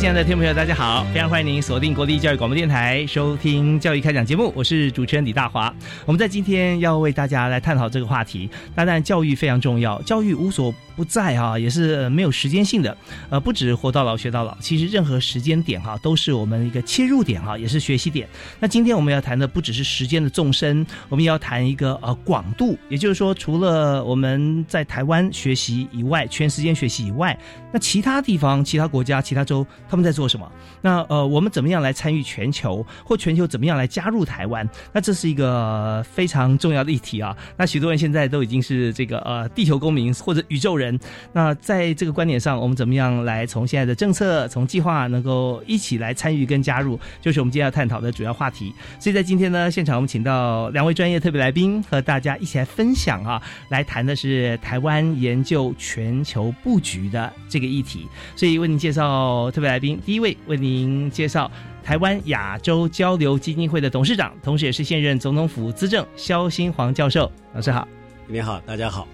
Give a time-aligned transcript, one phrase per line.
[0.00, 1.04] 亲爱的听众朋友，大家好！
[1.12, 4.50] 非常欢迎您锁定国立教育广播电台，收听教育开讲节目。
[4.56, 5.70] 我是主持人李大华。
[6.06, 8.48] 我们在今天要为大家来探讨这个话题。
[8.74, 12.96] 当然，教育非常重要，教育无所不在哈，也是没有时间性的。
[13.28, 18.26] 呃，不止活到老学到老，其实任何时间点哈，都是我们一个切入点哈，也是学习点。
[18.58, 27.38] 那今天我们要谈的不只是时间的纵深，我们也要谈一个呃广度，也就是说，除了我们在台湾学习以外，全时间学习以外，
[27.72, 29.66] 那其他地方、其他国家、其他州。
[29.88, 30.50] 他们在做什么？
[30.80, 34.68] 那呃，我们怎么样来参与全球，或全球怎么样来加入台湾？
[34.92, 37.36] 那这是一个非常重要的议题啊。
[37.56, 40.98] 那许多人现在都已经是这个呃地球公民或者宇宙人。
[41.32, 48.72] 那在这个观点上，我们怎么样来从现在的政策、从计划能够一起来参与跟加入，就是我们今天要探讨的主要话题。
[48.98, 58.06] 所以在今天呢，现场我们请到两位专业特别来宾，和大家一起来分享啊，来谈的是台湾研究全球布局的这个议题。
[58.36, 59.70] 所以为您介绍特别。
[59.70, 61.48] 来宾第一位为您介绍
[61.80, 67.30] 台湾亚洲交流基金会的董事长，同时也是现任总统府资政肖新煌教授。
[67.54, 67.86] 老师好，
[68.26, 69.06] 你好，大家好。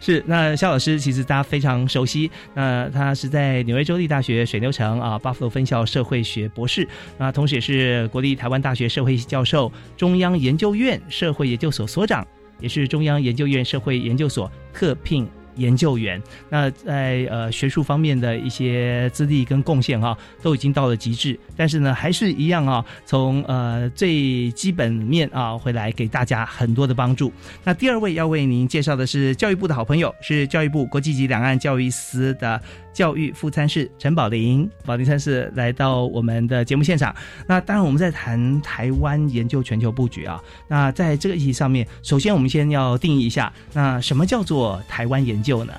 [0.00, 2.30] 是那肖老师，其实大家非常熟悉。
[2.52, 12.22] 那他是在纽约州立大学水牛城啊巴夫罗分校社会学博士，那同时也是国立台湾大学社会系教授，中央研究院社会研究所所长，
[12.60, 15.26] 也是中央研究院社会研究所特聘。
[15.56, 21.38] 研究员，那在呃学术方面的一些资历跟贡献哈，都已经到了极致。
[21.56, 27.32] 但是呢，还是一样啊，从呃最基本面啊，会来给大家很多的帮助。
[27.64, 32.60] 那第二位要为您介绍的是教育部的好朋友，是教育部国际级两岸教育司的。
[32.92, 37.16] 教育副参事陈宝林，宝林参事来到我们的节目现场。
[37.46, 40.38] 那当然，我们在谈台湾研究全球布局啊。
[40.68, 45.72] 那在这个议题上面，首先我们先要定义一下，那什么叫做台湾研究呢？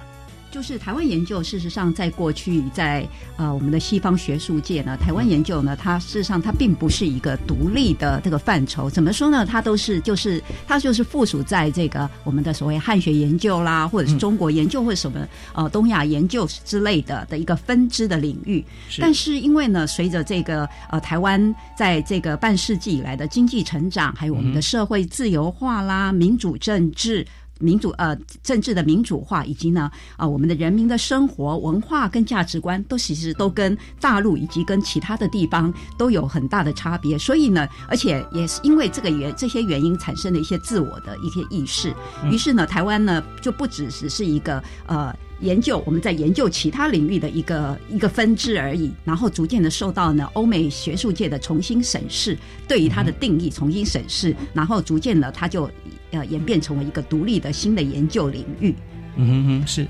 [0.51, 3.03] 就是台湾研究，事实上在过去，在
[3.37, 8.87] 呃我们的西方学术界呢，台湾研究呢，它事实上它并不是一个独立的这个范畴。
[8.87, 9.43] 怎么说呢？
[9.43, 18.63] 它都是就是它就是附属在这个我们的所谓汉学研究啦，或者是中国研究或者什么呃东亚研究之类的的一个分支的领域。
[18.99, 27.25] 但是因为呢，随着这个呃台湾在这个半世纪以来的经济成长，还有我们的社会自由化啦、民主政治。
[27.63, 37.17] 民主呃政治的民主化，以及呢啊我们的人民的生活文化跟价值观，都其实都跟大陆以及跟其他的地方都有很大的差别。
[37.17, 41.93] 所以呢，而且也是因为这个原这些原因产生了一些自我的一些意识。
[42.29, 48.91] 于是呢，台湾呢就不只只是一个呃研究我们在研究其他领域的一个一个分支而已。
[49.05, 52.37] 然后逐渐的受到呢欧美学术界的重新审视，
[52.67, 55.69] 对于它的定义重新审视，然后逐渐的它就。
[56.13, 58.73] 呃，演变成为一个独立的新的研究领域。
[59.17, 59.85] 嗯哼哼，是，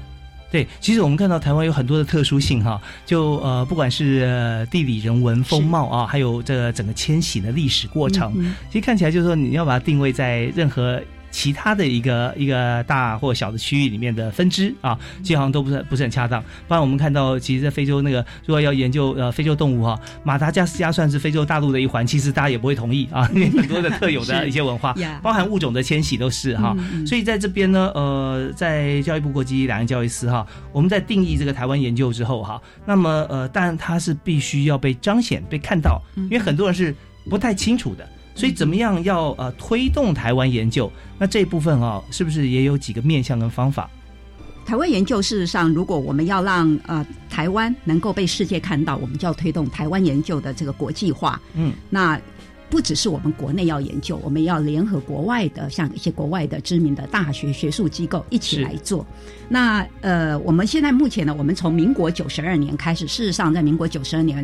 [0.52, 0.68] 对。
[0.80, 8.34] 其实我们看到台湾有很多的特殊性哈，就呃，不管是地理、人文、风貌啊，还有这整个迁徙的历史过程，
[8.70, 11.02] 其实看起来就是说，你要把它定位在任何。
[11.34, 16.40] 其他的一个一个大或小的区域里面的分支啊，这好像都不是不是很恰当。
[16.68, 26.78] 不然我们看到，其实，在非洲那个如果要研究呃非洲动物哈，马达加斯加算是非洲大陆的一环，其实大家也不会同意啊，因为很多的特有的一些文化， 包含物种的迁徙都是哈。
[27.06, 36.96] 所以在这边呢，呃，在教育部国际两岸教育司哈，我们在定义这个台湾研究之后哈，那么呃，当然它是必须要被彰显、被看到，因为很多人是
[37.28, 38.08] 不太清楚的。
[38.36, 40.92] 所以怎么样要呃推动台湾研究？
[41.18, 43.90] 那这一部分啊，是不是也有几个面向跟方法？
[44.66, 51.42] 台湾研究事实上，如果我们要让呃台湾能够被世界看到，我们就要推动台湾研究的这个国际化。
[51.54, 52.20] 嗯，那。
[52.70, 59.06] 不只是我们国内要研究，我们要联合国外的，像一些国外的知名的大学学术机构一起来做。
[59.48, 64.44] 那呃，我们现在目前呢，我们从民国九十二年开始，事实上在民国九十二年。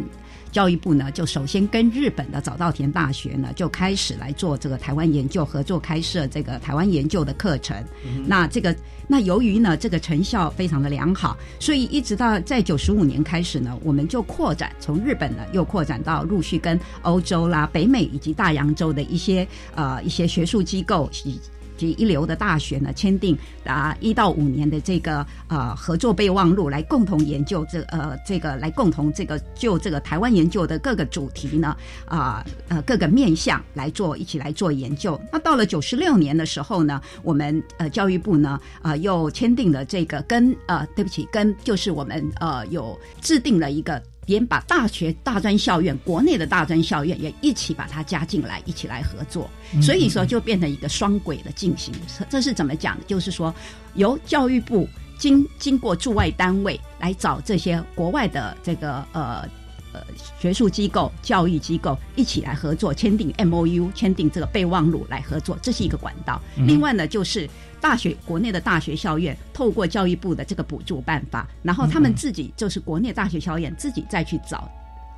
[0.52, 7.84] 教育部呢，就首先跟日本的早稻田大学呢，就开始来做这个台湾研究合作，开设这个台湾研究的课程。
[8.26, 8.76] 那这个
[9.08, 21.40] 那由于呢，这个成效非常的良好，所以一直到在九十五年开始呢，我们就扩展从日本呢，又扩展到陆续跟欧洲啦、北美以及大洋洲的一些呃一些学术机构以。
[21.80, 35.20] 及一流的大学呢，签订啊一到五年的这个呃合作备忘录，来共同研究这呃这个来共同这个就这个台湾研究的各个主题呢啊呃各个面向来做一起来做研究。
[35.32, 44.02] 那到了九十六年的时候呢，我们呃教育部呢呃又签订了这个跟呃对不起跟就是我们呃有制定了一个。
[44.30, 49.50] 连把大学、大专校院、国内的大专校院也一起把它加进来，一起来合作，
[49.82, 51.92] 所以说就变成一个双轨的进行。
[52.30, 52.96] 这是怎么讲？
[53.08, 53.52] 就是说，
[53.96, 54.88] 由教育部
[55.18, 59.50] 经经过驻外单位来找这些国外的这个呃。
[59.92, 60.02] 呃，
[60.40, 66.40] 学术机构、教育机构一起来合作，签订 M O U，签订这个备忘录来合作，这是一个管道。
[66.58, 67.50] 另外呢，就是
[67.82, 74.70] 大学国内的大学校院透过教育部的这个补助办法，然后他们自己就是国内大学校院自己再去找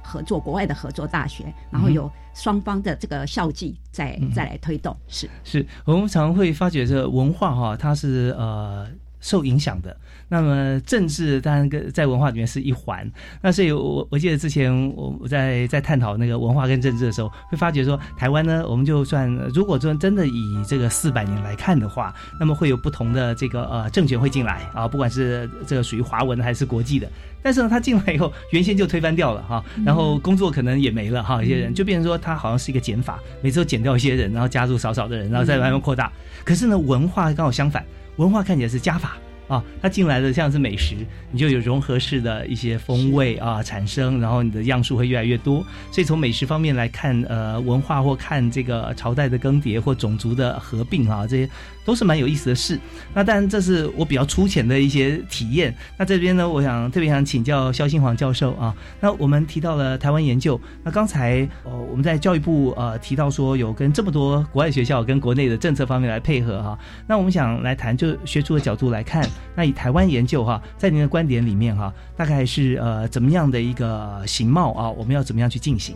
[0.03, 4.95] 合作国外的合作大学，然后有双方的这个校际再再来推动。
[5.07, 8.87] 是是，我们常会发觉这文化哈，它是呃
[9.19, 9.95] 受影响的。
[10.31, 13.05] 那么政治当然跟在文化里面是一环，
[13.41, 27.05] 那所以我我记得之前我我在在探讨那个文化跟政治的时候，会发觉说台湾呢，我们就算如果说真的以这个四百年来看的话，那么会有不同的这个呃政权会进来啊，不管是这个属于华文的还是国际的，
[27.43, 31.73] 但是呢，他进来以后原先就推翻掉了哈，然后工作可能也没了哈，一些人。
[31.73, 36.11] 就变成说他好像是一个减法，每次都减掉一些人，然后加入少少的人，然后再慢慢扩大。
[36.45, 37.83] 可是呢，文化刚好相反，
[38.17, 39.17] 文化看起来是加法。
[39.51, 40.95] 啊，它进来的像是美食，
[41.29, 45.61] 你就有融合式的一些风味啊产生，然后你的样数会越来越多。
[45.91, 51.49] 所以从美食方面来看，呃，文化或看这个朝代的更迭或种族的合并啊，这些。
[51.83, 52.79] 都是蛮有意思的事，
[53.11, 55.75] 那当然这是我比较粗浅的一些体验。
[55.97, 58.71] 那这边呢，我想特别想请教肖新煌教授啊。
[58.99, 66.77] 那我们提到了台湾研究，那刚才呃我们在教育部呃提到说有跟这么多国外学校跟国内的政策方面来配合哈。
[67.07, 74.89] 那我们想来谈就学术的角度来看，那以台湾研究哈，在您的观点里面哈，大概是呃怎么样的一个形貌啊？
[74.89, 75.95] 我们要怎么样去进行？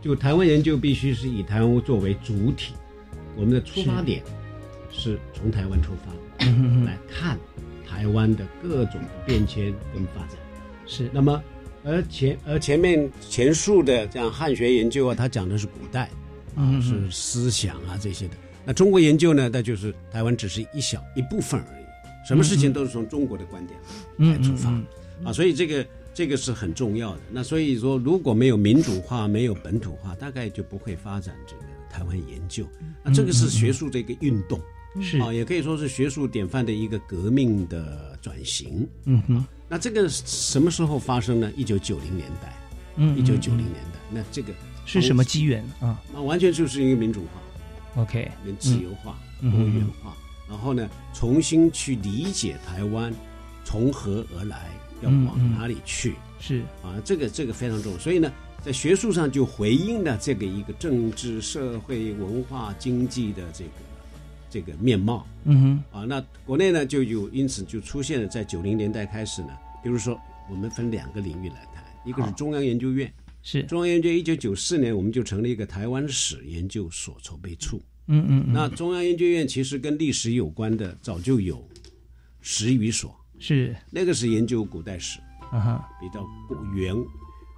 [0.00, 2.74] 就台湾研究必须是以台湾作为主体，
[3.36, 4.22] 我们的出发点。
[4.90, 6.44] 是从台湾出发
[6.84, 7.38] 来看
[7.86, 10.36] 台湾的各种变迁跟发展，
[10.86, 11.10] 是。
[11.12, 11.40] 那么，
[11.84, 16.08] 而前而前面前述的这样汉学研究啊，它讲的是古代，
[16.56, 18.34] 啊是思想啊这些的。
[18.64, 21.77] 那中国研究呢，那就是台湾只是一小一部分而已，
[22.28, 23.80] 什么事情都是从中国的观点
[24.30, 24.70] 来出发
[25.24, 27.20] 啊，所以这个这个是很重要的。
[27.32, 32.66] 那所以说，如果没有民主化，没有本土化，大概就不会发展这个台湾研究。
[33.02, 34.60] 那这个是学术的一个运动。
[35.00, 38.86] 是啊，也可以说是学术典范的一个革命的转型。
[39.04, 41.50] 嗯哼，那这个什么时候发生呢？
[41.56, 42.52] 一九九零年代。
[42.96, 44.52] 嗯，一九九零年代，那这个
[44.84, 46.02] 是什么机缘啊？
[46.12, 48.28] 那完全就是一个民主化，OK，
[48.58, 50.16] 自由化、多元化，
[50.48, 53.12] 然后呢，重新去理解台湾
[53.64, 54.70] 从何而来，
[55.02, 56.14] 要往哪里去？
[56.40, 56.62] 是。
[56.82, 57.98] 啊，这个这个非常重要。
[57.98, 58.32] 所以呢，
[58.64, 63.70] 在学术上就回应了这个一个政治、社会、文化、经济的这个。
[64.50, 69.50] 这个面貌，嗯哼，啊，那国内呢就有因此就出现了，在九零年代开始呢，
[69.82, 73.12] 比如说我们分两个领域来谈，一个是中央研究院，
[73.42, 73.62] 是。
[73.64, 81.62] 中央研究院，一九九四年我们就成立一个台湾史研究所筹备处，嗯嗯嗯，那中央研究院其实跟历史有关的早就有
[82.40, 83.76] 史语所，是。
[83.90, 85.20] 那个是研究古代史，
[85.52, 86.94] 啊哈，比较过远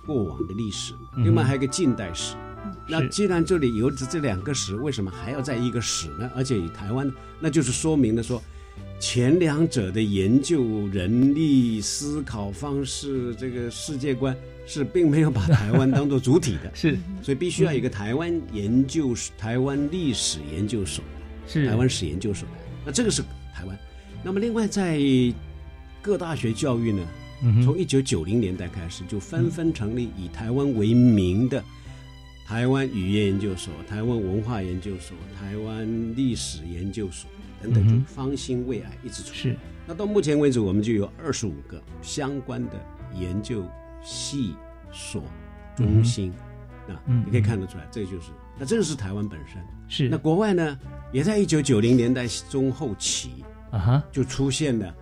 [0.06, 2.34] 过往的历史，另外还有一个近代史。
[2.88, 6.30] 那既然这里有这这两个史，为什么还要在一个史呢？
[6.34, 8.42] 而且以台湾，那就是说明了说，
[8.98, 14.36] 前两者的研究人力、思考方式、这个世界观
[14.72, 21.02] 是并没有把台湾当做主体的， 是，所以必须要一个台湾研究台湾历史研究所，
[21.44, 22.48] 是台湾史研究所。
[22.86, 23.20] 那这个是
[23.52, 23.76] 台湾。
[24.22, 25.00] 那么另外在
[26.00, 27.04] 各大学教育呢，
[27.64, 31.62] 从一九九零年代开始就纷纷成立以台湾为名的。
[32.46, 35.86] 台湾语言研究所、台湾文化研究所、台湾
[36.16, 37.30] 历史研究所
[37.62, 39.32] 等等，就方兴未艾，一直出。
[39.34, 39.56] 是。
[39.86, 42.72] 那到目前为止，我们就有二十五个相关的
[43.16, 43.64] 研究
[44.02, 44.54] 系
[44.92, 45.22] 所
[45.76, 46.32] 中心
[46.88, 49.62] 啊，嗯你可以看得出来，这就是那这个是台湾本身。
[49.88, 50.08] 是。
[50.08, 50.78] 那国外呢，
[51.12, 54.94] 也在一九九零年代中后期啊哈，就出现了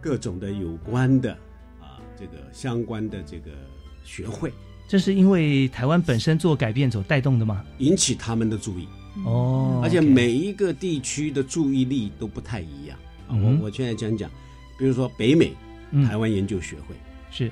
[0.00, 1.32] 各种的有关的
[1.80, 3.50] 啊这个相关的这个
[4.04, 4.52] 学会，
[4.88, 7.64] 这是因为台湾本身做改变所带动的吗？
[7.78, 8.86] 引起他们的注意，
[9.24, 12.98] 哦，而且每一个地区的注意力都不太一样。
[13.28, 13.30] 啊。
[13.30, 14.30] 嗯我我现在讲讲，
[14.78, 15.52] 比如说北美
[15.90, 16.04] 嗯。
[16.06, 16.94] 台湾研究学会，
[17.30, 17.50] 是，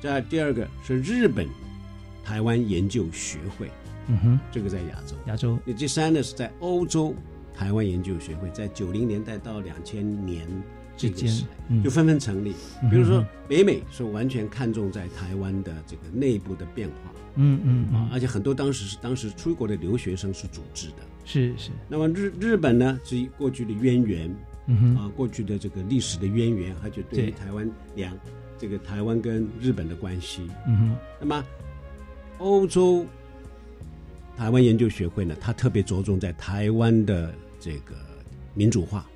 [0.00, 1.46] 再第二个是日本
[2.24, 3.70] 台湾研究学会，
[4.08, 5.16] 嗯哼，这个在亚洲。
[5.26, 5.58] 亚洲。
[5.64, 7.14] 那第三呢是在欧洲
[7.54, 10.46] 台湾研究学会，在九零年代到两千年
[10.96, 12.54] 这之间就纷纷成立。
[12.82, 16.94] 嗯比如说嗯北美是完全看重在台湾的这个内部的变化。
[17.40, 20.96] 嗯嗯嗯，，啊而且很多当时是当时出国的留学生是组织的。
[21.24, 24.34] 是是，那么日日本呢是过去的渊源
[24.66, 27.30] 嗯哼，啊，过去的这个历史的渊源，而且对于对。
[27.30, 28.12] 台湾两
[28.58, 31.44] 这个台湾跟日本的关系，嗯哼，那么
[32.38, 33.06] 欧洲
[34.36, 37.94] 台湾研究学会呢，它特别着重在台湾的这个
[38.54, 39.06] 民主化，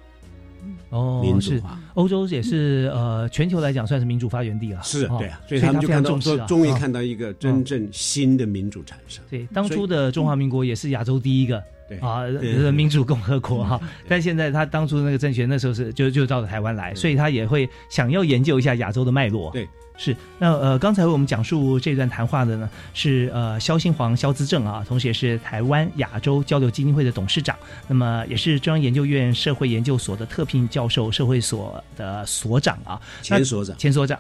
[0.91, 1.79] 哦，民主化。
[1.95, 9.23] 欧洲也是呃，全球来讲算是民主发源地了，哦是对啊，所以他们就看到说，终于看到一个真正新的民主产生。
[9.29, 11.59] 对，当初的中华民国也是亚洲第一个。
[11.59, 11.67] 对
[12.01, 12.25] 啊，
[12.73, 13.81] 民主共和国哈。
[14.09, 19.51] 但现在他当初那个政权那时候是就就到了台湾来，所以他也会想要研究一下亚洲的脉络。
[19.53, 27.57] 对，是那呃，刚才为我们讲述这段谈话的呢是呃肖新煌肖资正啊，同时也是台湾亚洲交流基金会的董事长，
[27.87, 33.01] 那么也是中央研究院社会研究所的特聘教授、社会所的所长啊。
[33.21, 34.19] 前所长，前所长，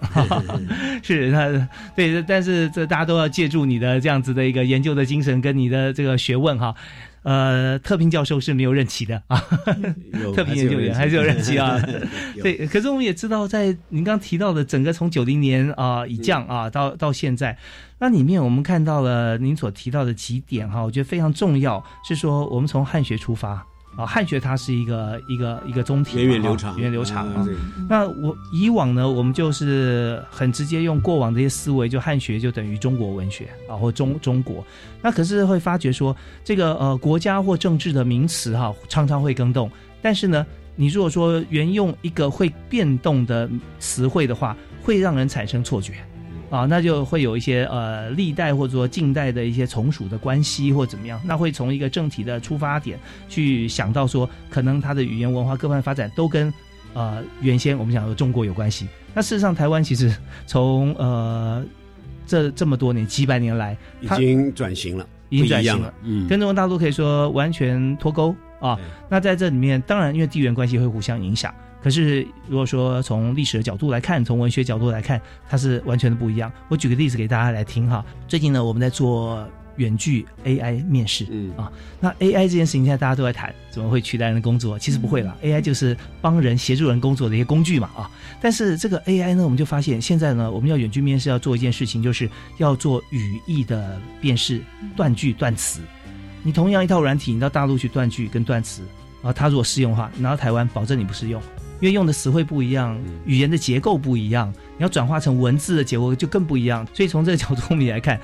[1.02, 6.74] 是那对，但是这大家都要借助你的这样子的一个研究的精神跟你的这个学问哈。
[7.22, 9.42] 呃，特聘教授是没有任期的 啊，
[10.20, 11.56] 有特聘研究员还是有任期。
[11.56, 11.80] 啊。
[12.42, 17.56] 对，可是我们也知道，在您刚提到的整个从九零年啊、以降啊到到现在，
[18.00, 23.64] 那里面我们看到了您所提到的几点哈，我觉得非常重要，是说我们从汉学出发
[23.94, 27.46] 啊，汉学它是一个一个一个中体，源远流长，源远流长啊。
[27.88, 34.64] 那我以往呢，我们就是很直接用过往这些思维，就汉学就等于中国文学啊，或中中国。
[35.02, 39.70] 那可是会发觉说，这个呃国家或政治的名词哈、常常会更动。
[40.00, 45.92] 但是呢，你如果说原用一个会变动的词汇的话，会让人产生错觉。
[46.52, 56.52] 啊，那就会有一些呃历代或者说近代的一些从属的关系或怎么样，那会从一个正体的出发点去想到说，可能它的语言文化各方面发展都跟
[56.92, 58.86] 呃原先我们讲的中国有关系。
[59.14, 60.14] 那事实上，台湾其实
[60.46, 61.64] 从呃
[62.26, 63.74] 这这么多年几百年来，
[64.06, 68.78] 它已经转型了，已经转型了，嗯，跟中国大陆可以说完全脱钩啊。
[69.08, 76.50] 那在这里面，当然因为地缘关系会互相影响，可是如果说从历史的角度来看，从文学角度来看，它是完全的不一样。
[76.68, 78.04] 我举个例子给大家来听哈。
[78.28, 79.46] 最近呢，我们在做
[79.76, 84.78] 远距 AI 面试，嗯啊，那 AI 这件事情现在大家都在谈，怎么会取代人的工作？
[84.78, 88.10] 其实不会啦、a i 就是帮人协助人工作的一些工具嘛啊。
[88.40, 94.60] 但是这个 AI 呢，我们就发现现在呢，我们要远距面试要做一件事情，就是要做语义的辨识，
[94.94, 95.80] 断句断词。
[96.42, 98.82] 你同样一套软体，你到大陆去断句跟断词，
[99.22, 101.40] 啊，它如果适用的话，你拿到台湾，保证你不适用，
[101.82, 102.96] 因为用的词汇不一样，
[103.26, 106.86] 语言的结构不一样，你要转化成文字的结构就更不一样。
[106.94, 108.20] 所以从这个角度我们也来看，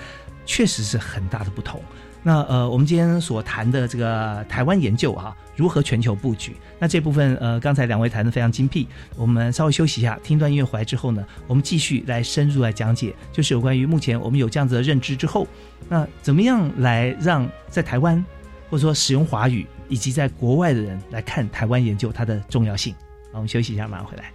[0.46, 1.82] 确实是很大的不同。
[2.22, 6.54] 那呃，我们今天所谈的这个台湾研究啊，如何全球布局？
[6.78, 8.86] 那这部分呃，刚才两位谈的非常精辟，
[9.16, 15.48] 我们稍微休息一下，听段音乐回来之后呢，我们继续来深入来讲解，就是有关于目前我们有这样子的认知之后，
[15.88, 18.24] 那怎么样来让在台湾
[18.70, 22.94] 或者说使用华语以及在国外的人来看台湾研究它的重要性？
[23.38, 24.32] 我们休息一下，马上回来。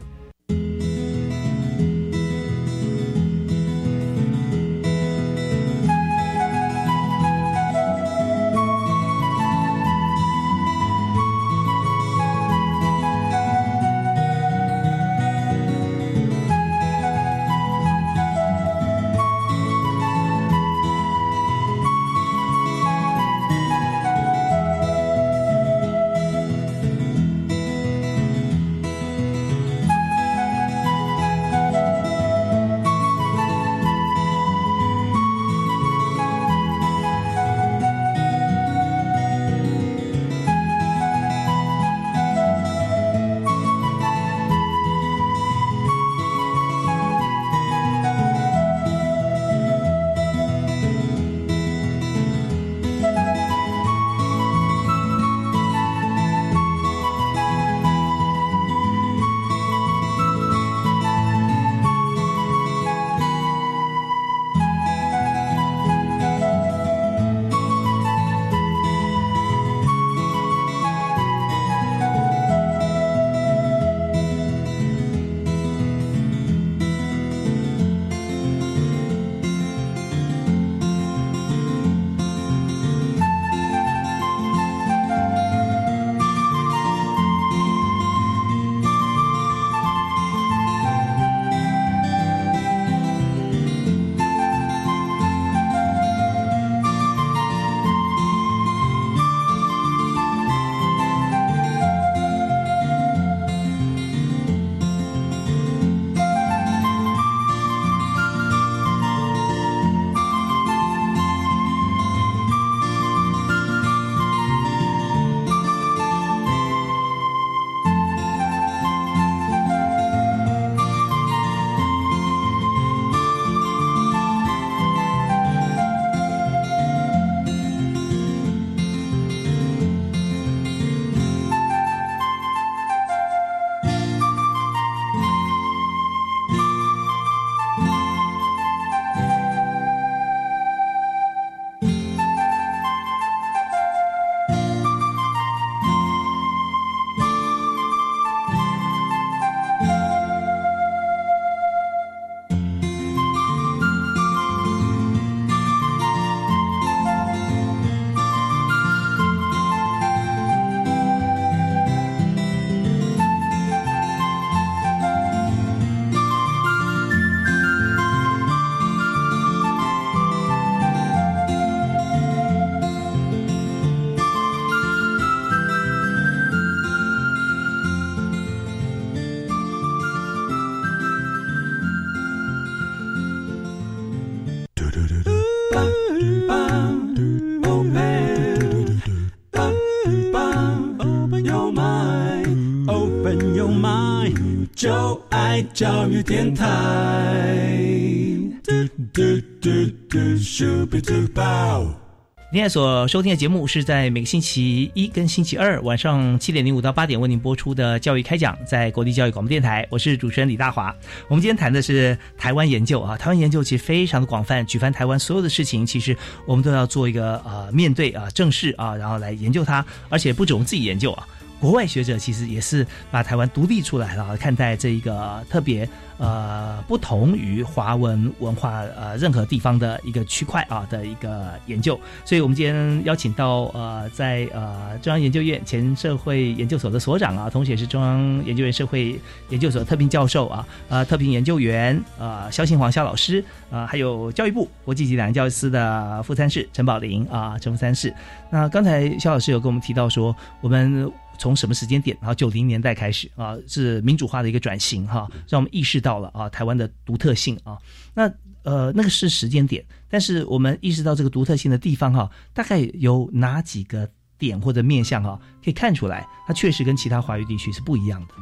[202.53, 210.95] 您现在所收听的节目是在每个星期一跟星期二晚上七点零五到八点为您播出的教育开讲，在国立教育广播电台，我是主持人李大华。
[211.27, 221.27] 我们今天谈的是台湾研究啊，台湾研究其实非常的广泛，举凡台湾所有的事情，其实我们都要做一个呃面对啊正视啊，然后来研究它，而且不止我们自己研究啊。
[221.63, 231.97] 国外学者其实也是把台湾独立出来了，看待这一个特别呃不同于华文文化呃任何地方的一个区块啊的一个研究。
[232.25, 248.13] 所以我们今天邀请到呃在呃中央研究院前社会研究所的所长啊，同时也是中央研究院社会研究所特聘教授啊，呃特聘研究员呃肖信煌肖老师啊，还有教育部国际级两岸教育司的副参事陈宝林啊陈副参事。
[248.51, 251.09] 那刚才肖老师有跟我们提到说我们。
[251.37, 252.15] 从什么时间点？
[252.21, 257.77] 然后九零年代开始啊，是民主化的一个转型哈，让我们意识到了啊台湾的独特性啊。
[258.13, 258.31] 那
[258.63, 268.33] 呃那个是时间点，但是我们意识到这个独特性的地方哈，大概有哪几个点或者面向哈，可以看出来，它确实跟其他华语地区是不一样的。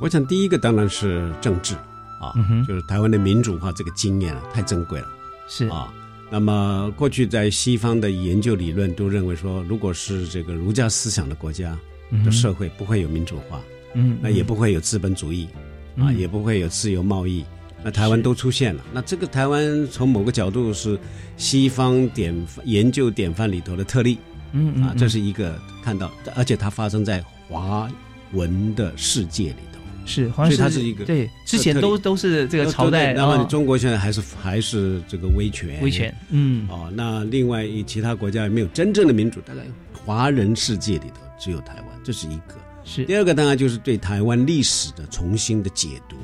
[0.00, 1.74] 我想第一个当然是政治
[2.20, 2.32] 啊，
[2.68, 5.08] 就是台湾的民主化这个经验啊，太珍贵了。
[5.48, 5.92] 是啊，
[6.30, 11.76] 那么过去在西方的研究理论都认为说，如果是这个儒家思想的国家。
[12.24, 13.60] 的社会不会有民主化，
[13.94, 15.48] 嗯，那也不会有资本主义，
[15.96, 17.44] 啊，也不会有自由贸易，
[17.82, 18.84] 那台湾都出现了。
[18.92, 20.98] 那这个台湾从某个角度是
[21.36, 24.18] 西方典研究典范里头的特例，
[24.52, 27.90] 嗯啊，这是一个看到，而且它发生在华
[28.32, 29.62] 文的世界里
[30.02, 39.62] 头，是，所以它是一个对，之前都都是这个朝代，然后中国现在还是还是这个威权，威权，嗯，哦，那另外其他国家也没有真正的民主，大概
[39.92, 41.86] 华人世界里头只有台湾。
[42.04, 43.04] 这是一个，是。
[43.04, 46.16] 第二个，当然就是对台湾历史的重新的解读。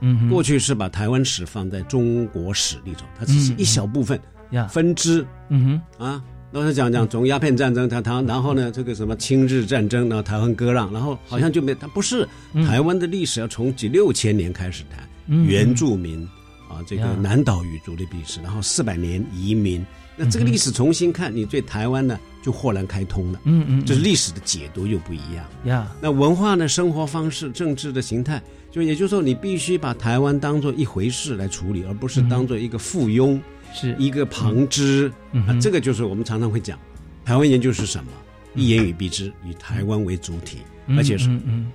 [0.00, 4.20] 嗯，过去是把台湾史放在中国史里头，它只是一小部分
[4.50, 5.26] 呀，分支。
[5.48, 6.22] 嗯哼，啊，
[6.54, 12.26] 都是讲讲从鸦片战争，他他然后呢，这个什么清日战争，然后台湾割让，然后好像就没，他不是
[12.64, 15.08] 台湾的历史要从几六千年开始谈
[15.44, 16.22] 原住民
[16.68, 19.84] 啊，这个南岛语族的历史，然后四百年移民。
[20.16, 23.40] 那这个历史重新看，你对台湾呢就豁然开通了。
[23.42, 25.44] 嗯嗯，就是历史的解读又不一样。
[25.64, 28.40] 呀，那文化呢，生活方式、政治的形态，
[28.70, 33.40] 就也就是说，你必须把台湾当做一回事来处理，而不是当做一个附庸，
[33.74, 35.12] 是一个旁支。
[35.46, 36.78] 啊，这个就是我们常常会讲，
[37.26, 38.10] 台湾研究是什么？
[38.54, 40.58] 一言以蔽之，以台湾为主体，
[40.96, 41.28] 而且是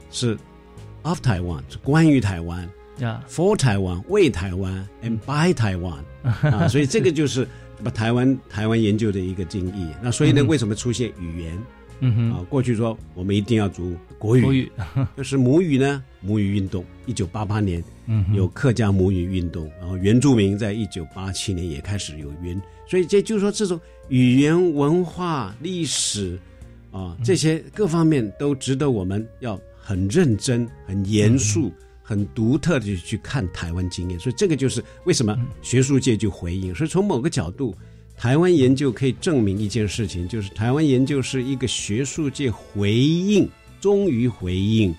[0.10, 0.38] 是
[1.04, 2.68] of Taiwan，是关于台湾。
[3.00, 5.94] 呀，for 台湾，为台湾，and by 台湾。
[6.24, 7.48] 啊，所以这个 就是。
[7.82, 11.58] 把台湾台湾研究的一个定义，那所以呢，为什么出现语言？
[12.02, 14.70] 嗯哼啊，过去说我们一定要读国语，国语
[15.16, 17.84] 就是母语呢，母语运动，一九八八年
[18.34, 26.40] 有客家母语运动，然后原住民在一九八七年也开始有原，所以这就是说这种语言文化历史
[26.92, 31.72] 啊这些各方面都值得我们要很认真、很严肃。
[32.02, 36.74] 很独特的去看台湾经验，所以这个就是为什么学术界就回应。
[36.74, 37.76] 所以从某个角度，
[38.18, 43.48] 台湾研究可以证明一件事情，就是台湾研究是一个学术界回应，
[43.80, 44.92] 终于回应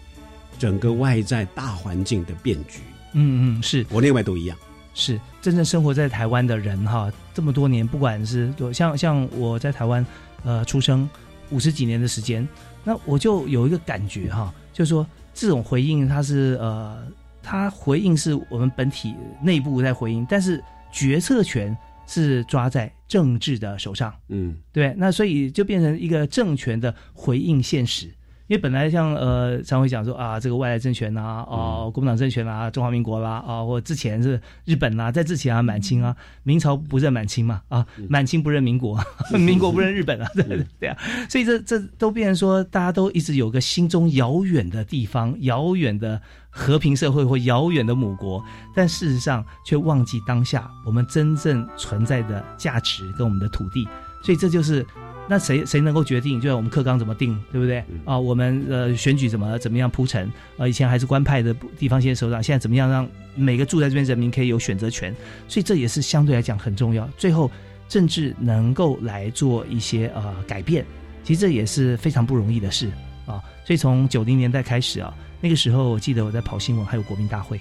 [0.61, 2.79] 整个外在大环境的变局。
[3.15, 4.57] 嗯嗯，是国内外都一样。
[4.95, 10.07] 是真正生活在台湾的人哈，这么多年，不管是像像我在台湾
[10.45, 11.09] 呃出生
[11.51, 12.47] 五十几年的时间，
[12.85, 15.05] 那我就有一个感觉哈，就是说。
[15.33, 17.07] 这种回应，它是呃，
[17.41, 28.11] 它回应是我们本体内部在回应，但是决策权是抓在政治的手上，嗯，对，那所以就变成一个政权的回应现实。
[28.51, 38.99] 因为本来像呃常会讲说啊，这个外来政权啊，哦，国民党政权啦，中华民国啦，啊，或之前是日本啦，在之前啊，满清啊，明朝不认满清嘛，啊，满清不认民国，
[39.39, 53.87] 民国不认日本啊，对对啊，所以这这都变成说，大家都一直有个心中遥远的地方，遥远的和平社会或遥远的母国，但事实上却忘记当下我们真正存在的价值跟我们的土地，
[54.25, 54.85] 所以这就是。
[55.31, 56.41] 那谁谁能够决定？
[56.41, 57.85] 就像我们课纲怎么定，对不对？
[58.05, 60.29] 啊，我们呃选举怎么怎么样铺陈？
[60.57, 65.15] 呃，以前还是官派的地方县首长，现在怎么样让每个住在这边人民可以有选择权？
[65.47, 67.09] 所以这也是相对来讲很重要。
[67.17, 67.49] 最后
[67.89, 70.85] 政治能够来做一些呃改变，
[71.23, 72.91] 其实这也是非常不容易的事
[73.25, 73.41] 啊。
[73.65, 77.57] 所以从九零年代开始啊，那个时候我记得我在跑新闻，还有国民大会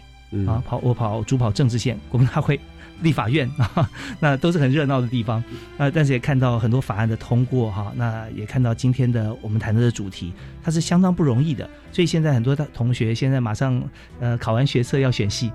[0.47, 2.59] 啊，跑我跑主跑政治线，国民大会、
[3.01, 5.43] 立法院啊，那都是很热闹的地方。
[5.77, 10.33] 那但是也看到很多法案的通过哈，那也看到今天的我们谈的主题，
[10.63, 11.69] 它是相当不容易的。
[11.91, 13.81] 所以现在很多的同学现在马上
[14.19, 15.51] 呃考完学测要选系，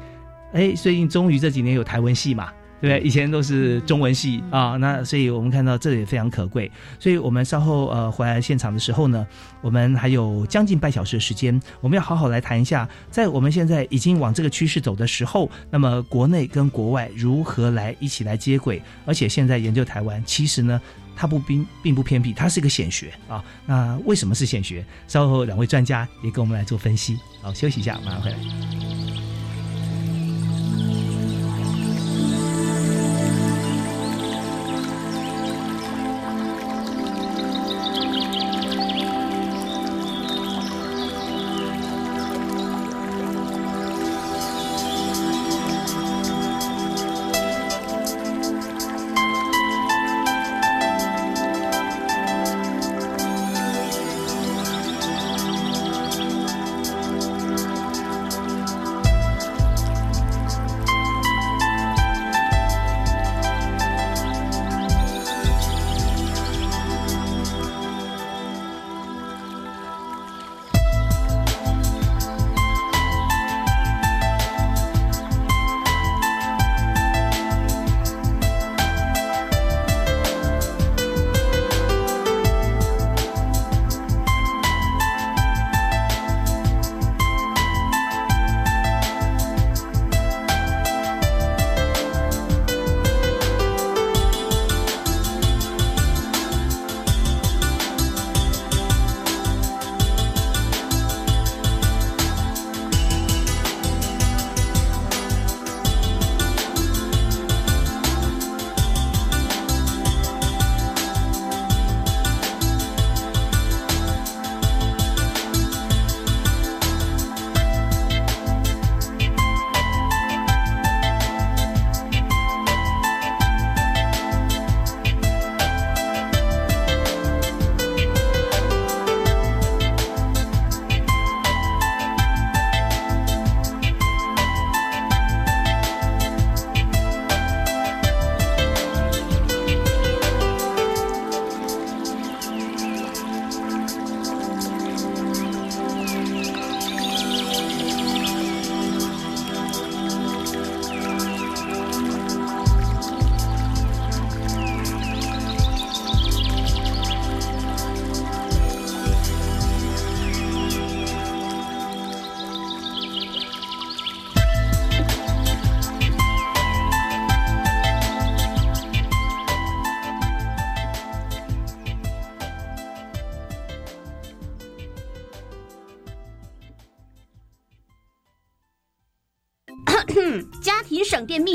[0.52, 2.52] 哎，最近终于这几年有台文系嘛。
[2.85, 6.70] 对，以前都是中文系啊，那所以我们看到这也非常可贵。
[7.01, 9.27] 所以我们稍后呃回来现场的时候呢，
[9.62, 18.83] 我们还有将近半小时的时间，我们要好好来谈一下，在我们现在已经往这个趋势走的时候，那么国内跟国外如何来一起来接轨？
[19.07, 20.79] 而且现在研究台湾，其实呢，
[21.16, 23.42] 它不并并不偏僻，它是一个显学啊。
[23.64, 24.85] 那为什么是显学？
[25.09, 27.18] 稍后两位专家也跟我们来做分析。
[27.40, 28.84] 好，休息一下，马上回来。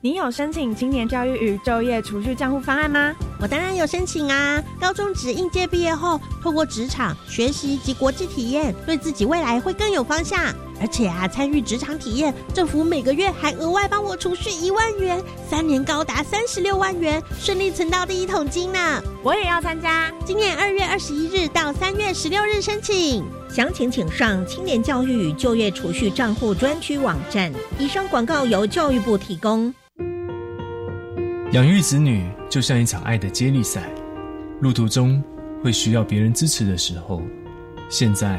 [0.00, 3.12] 你有申请青年教育与就业储蓄账户方案吗？
[3.40, 4.62] 我当然有申请啊！
[4.80, 10.54] 高中职应届毕业后，透过职场学习及国际体验，对自己未来会更有方向。
[10.80, 19.02] 而且啊，参与职场体验，政府每个月还额外帮我储蓄一万元，三年高达三十六万元，顺利存到第一桶金呢！
[19.24, 27.50] 我也要参加，今年二月二十一日到三月十六日申请，详情请上青年教育就业储蓄账户专区网站。
[27.78, 29.72] 以上广告由教育部提供。
[31.52, 33.88] 养育子女就像一场爱的接力赛，
[34.60, 35.22] 路途中
[35.64, 37.22] 会需要别人支持的时候，
[37.88, 38.38] 现在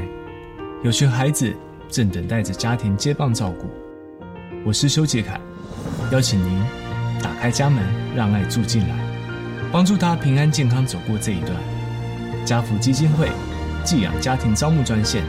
[0.83, 1.51] 有群孩子
[1.89, 3.67] 正等待着家庭接棒照顾。
[4.63, 5.41] 我是修杰楷，
[6.11, 6.63] 邀请您
[7.19, 7.83] 打开家门，
[8.15, 8.95] 让爱住进来，
[9.71, 11.51] 帮助他平安健康走过这一段。
[12.45, 13.27] 家福基金会
[13.83, 15.23] 寄养家庭招募专线：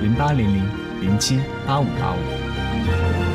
[0.00, 0.64] 零八零零
[1.00, 3.31] 零七八五八五。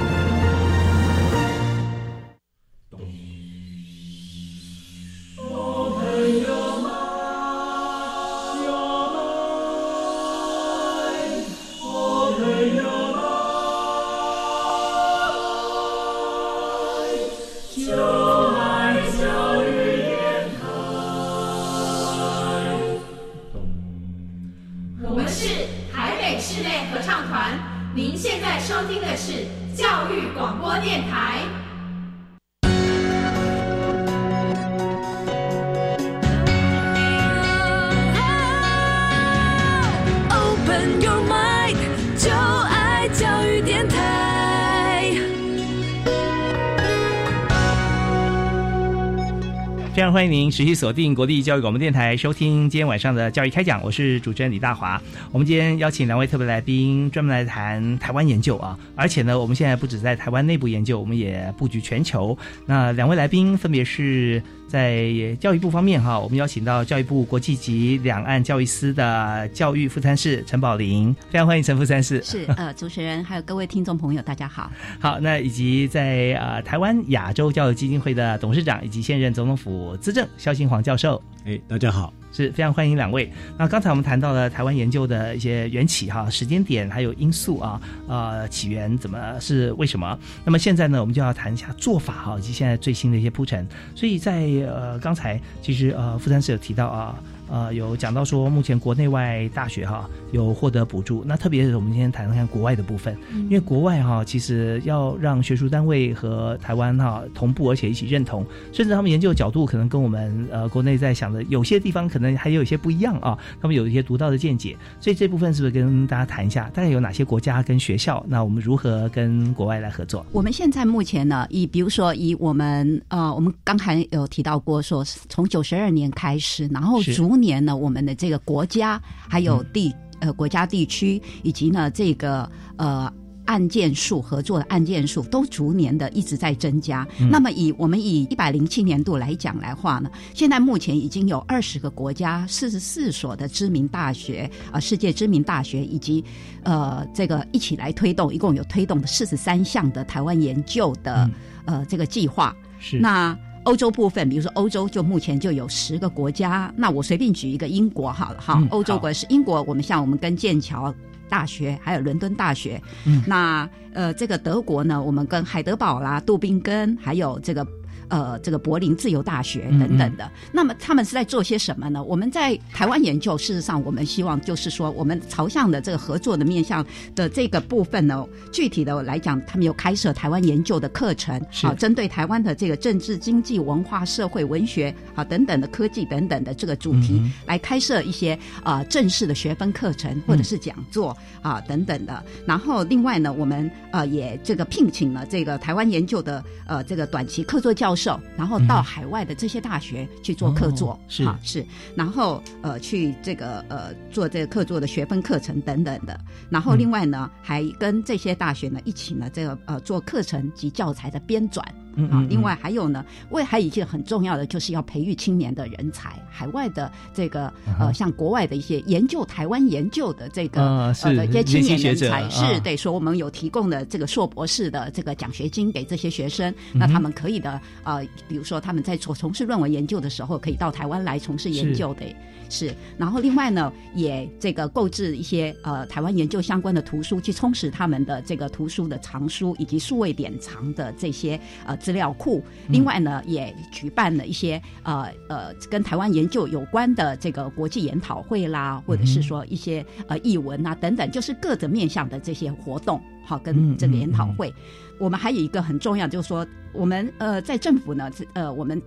[50.48, 53.84] 您持续锁定国立教育广播电台，收听今天晚上的教育开讲。
[53.84, 55.02] 我是主持人李大华。
[55.34, 58.80] 我们今天邀请两位特别来宾，专门来谈台湾研究啊。
[58.96, 62.38] 而且呢，我们现在不止在台湾内部研究，我们也布局全球。
[62.66, 72.24] 那两位来宾分别是在教育部方面哈，我们邀请到教育部国际级两岸教育司的教育副参事陈宝玲，非常欢迎陈副参事。
[72.24, 74.72] 是呃，主持人还有各位听众朋友，大家好。
[74.98, 83.32] 好，那以及在呃台湾亚洲教育基金会的董事长以及现任总统府资政肖新煌教授，哎，大家好，是非常欢迎两位。
[83.58, 90.18] 那刚才我们谈到了台湾研究的一些缘起哈、时间点还有因素啊，呃，起源怎么是为什么？
[90.46, 93.68] 那么现在呢，我们就要谈一下做法哈，以及现在最新的一些铺陈。
[93.96, 97.16] 所以在呃刚才其实呃傅山是有提到啊。
[97.18, 97.37] 呃，
[97.74, 120.26] 有讲到说，目前国内外大学哈有获得补助，那特别是我们今天谈谈国外的部分，因为国外哈其实要让学术单位和台湾哈同步，而且一起认同，甚至他们研究的角度可能跟我们呃国内在想的有些地方可能还有一些不一样啊，他们有一些独到的见解，所以这部分是不是跟大家谈一下，大概有哪些国家跟学校，那我们如何跟国外来合作？
[120.32, 133.14] 我们现在目前呢，以比如说以我们呃，我们刚才有提到过，说从九十二年开始，然后是逐年呢，我们的这个国家还有地、呃国家地区以及呢这个呃。
[133.48, 137.08] 案件数合作的案件数都逐年的一直在增加。
[137.18, 146.22] 嗯那么以我们以一百零七年度来讲来话呢，现在目前已经有二十个国家、四十四所的知名大学啊、呃世界知名大学以及
[146.64, 151.32] 呃这个一起来推动，一共有推动四十三项的台湾研究的、
[151.64, 152.54] 呃这个计划。
[152.82, 153.34] 是那。
[153.68, 156.74] 欧洲部分，比如说欧洲，就目前就有十个国家。
[156.78, 160.94] 那我随便举一个英国好了哈，嗯欧洲国是英国，我们像我们跟剑桥
[161.28, 167.68] 大学还有伦敦大学，嗯那呃这个德国呢，我们跟海德堡啦、杜宾根还有这个。
[168.10, 172.04] 呃，这个柏林自由大学等等的，那么他们是在做些什么呢？
[172.04, 192.24] 我们在台湾研究，事实上我们希望就是说，我们朝向的这个合作的面向的这个部分呢，具体的来讲，他们有开设台湾研究的课程，是好，针对台湾的这个政治、经济、文化、社会、文学啊等等的科技等等的这个主题，嗯来开设一些呃正式的学分课程或者是讲座啊、等等的。
[192.46, 206.18] 然后另外呢，我们呃也这个聘请了这个台湾研究的呃这个短期客座教授，然后到嗯海外的这些大学去做客座，哦是啊是，然后呃去这个呃做这个客座的学分课程等等的。
[206.50, 211.64] 然后嗯另外呢，还跟这些大学呢一起呢这个呃做课程及教材的编纂。
[211.98, 232.06] 嗯另外还有呢，为还有一件很重要的，就是要培育青年的人才，海外的这个呃，像国外的一些研究台湾研究的这个呃的一些青年人才，啊是对，说我们有提供的这个硕博士的这个奖学金给这些学生，那他们可以的呃，比如说他们在从从事论文研究的时候，可以到台湾来从事研究的。
[232.50, 242.44] 是，然后另外呢，也这个购置一些呃台湾研究相关的图书，去充实他们的这个图书的藏书以及数位典藏的这些呃资料库。
[242.68, 254.54] 另外呢，也举办了一些呃呃跟台湾研究有关的这个国际研讨会啦，或者是说一些呃译文啊等等，就是各种面向的这些活动，好跟这个研讨会。
[255.00, 258.82] 我们还有一个很重要，就是说我们呃在政府呢，呃我们。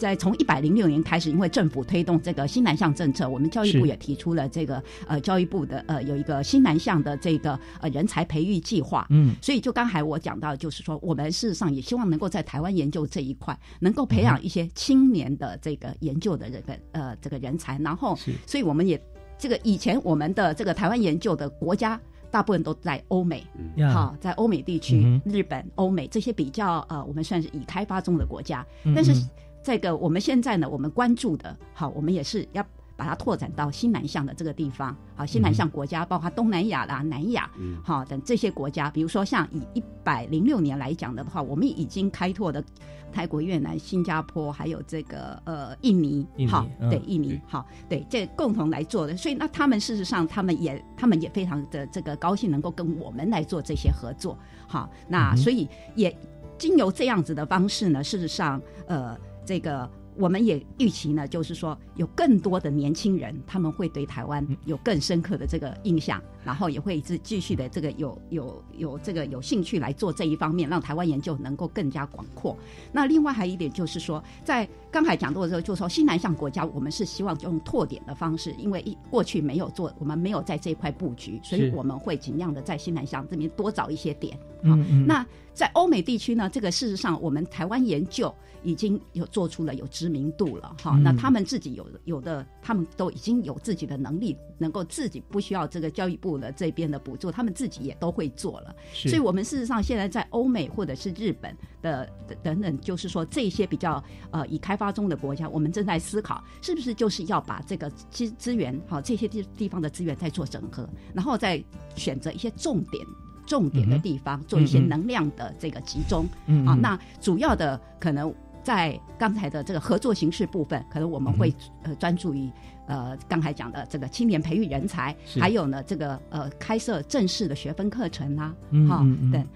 [0.00, 9.06] 在从一百零六年开始，因为政府推动这个新南向政策，我们教育部也提出了这个呃教育部的呃有一个新南向的这个呃人才培育计划。
[9.10, 18.98] 嗯所以就刚才我讲到，就是说我们事实上也希望能够在台湾研究这一块，能够培养一些青年的这个研究的这个呃这个人才，然后所以我们也
[19.38, 22.00] 这个以前我们的这个台湾研究的国家。
[22.32, 28.64] 大部分都在欧美，呀好，在欧美地区、嗯日本、欧美这些比较呃，我们算是已开发中的国家。
[28.84, 29.28] 嗯但是嗯
[29.62, 32.64] 这个我们现在呢，我们关注的，好，我们也是要
[32.96, 34.96] 把它拓展到新南向的这个地方。
[35.14, 42.64] 好，新南向国家包括东南亚啦、南亚，嗯好等这些国家，比如说像以一百零六年来讲的话，我们已经开拓的
[43.12, 49.14] 泰国、越南、新加坡，还有这个呃印尼，好，嗯对印尼，好，对，这共同来做的。
[49.14, 54.38] 所以那他们事实上，他们也他们也非常的这个高兴能够跟我们来做这些合作。
[54.66, 56.16] 好，那所以也。
[56.58, 59.16] 经由这样子的方式呢，事实上，呃，
[59.50, 59.90] 这个。
[60.16, 72.54] 我们也预期呢，就是说有更多的年轻人，他们会对台湾有更深刻的这个印象，然后也会一直继续的这个有有有这个有兴趣来做这一方面，让台湾研究能够更加广阔。
[72.92, 84.36] 那另外还有一点就是说，在刚才讲到的时候，就说西南向国家，我们是希望用拓点的方式，因为一过去没有做，我们没有在这一块布局，所以我们会尽量的在西南向这边多找一些点。
[84.62, 85.06] 嗯嗯。
[85.06, 88.34] 那在欧美地区呢，这个事实上我们台湾研究。
[88.62, 98.74] 已经有做出了有知名度了哈，那他们自己有有的，他们都已经有自己的能力，能够自己不需要这个教育部的这边的补助，他们自己也都会做了。
[98.92, 102.08] 所以，我们事实上现在在欧美或者是日本的
[102.42, 111.62] 等等，就是说这些比较呃已开发中的国家，我们正在思考是不是就是要把这个资资源哈这些地地方的资源再做整合，然后再
[111.96, 113.06] 选择一些重点。
[113.46, 116.24] 重点的地方做一些能量的这个集中
[116.64, 118.32] 啊，那主要的可能。
[118.62, 122.50] 在刚才的这个合作形式部分，可能我们会呃专注于
[122.86, 128.54] 呃刚才讲的这个青年培育人才，还有呢这个呃开设正式的学分课程啊，
[128.88, 128.98] 哈
[129.32, 129.46] 等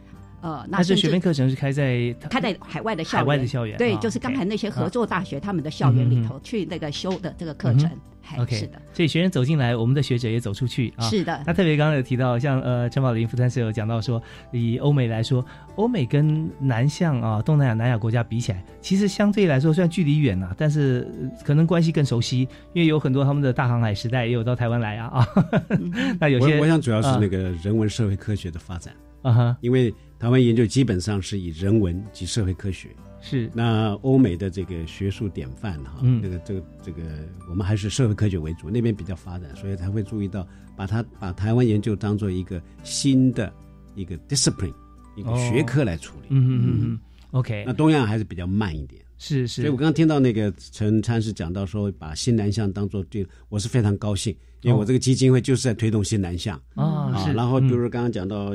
[0.44, 7.90] 呃那这学分课程是开在开在海外的校海外的校园，对，就是刚才那些合作大学他们的校园里头去那个修的这个课程。
[8.38, 11.08] OK，是的，所以学生走进来，我们的学者也走出去啊。
[11.08, 15.44] 是的，那特别刚刚有提到，像呃陈宝林副参事有讲到说，以欧美来说，
[15.76, 21.06] 欧美跟南向啊东南亚南亚国家比起来，其实相对来说虽然距离远啊，但是
[21.44, 25.28] 可能关系更熟悉，因为有很多他们的大航海时代也有到台湾来啊啊。
[26.20, 28.92] 那有些我想主要是那个人文社会科学的发展
[29.24, 32.88] 啊哈，因为台湾研究基本上是以人文及社会科学。
[33.26, 37.02] 是，那欧美的这个学术典范哈，这个这个这个，
[37.48, 43.50] 我们还是社会科学为主，那边比较发展，所以才会注意到把它把台湾研究当做一个新的
[43.94, 44.74] 一个 discipline
[45.16, 46.26] 一个学科来处理。
[46.28, 47.64] 嗯嗯嗯嗯，OK。
[47.66, 49.02] 那东亚还是比较慢一点。
[49.16, 49.62] 是是。
[49.62, 57.16] 所以我刚刚听到那个陈参事讲到说，把新南向当做对，我是非常高兴，因为我这个基金会就是在推动新南向啊。
[57.24, 57.32] 是。
[57.32, 58.52] 然后比如刚刚讲到。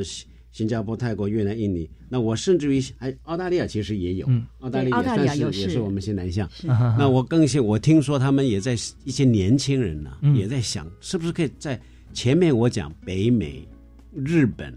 [0.51, 4.27] 新加坡、泰国、越南、印尼，那我甚至于还澳大利亚其实也有，
[4.59, 6.49] 澳大利亚算是也是我们新南向。
[6.63, 11.79] 那我更新，我听说他们也在一些年轻人呢，也在想，是不是可以在
[12.13, 13.67] 前面我讲北美、
[14.13, 14.73] 日本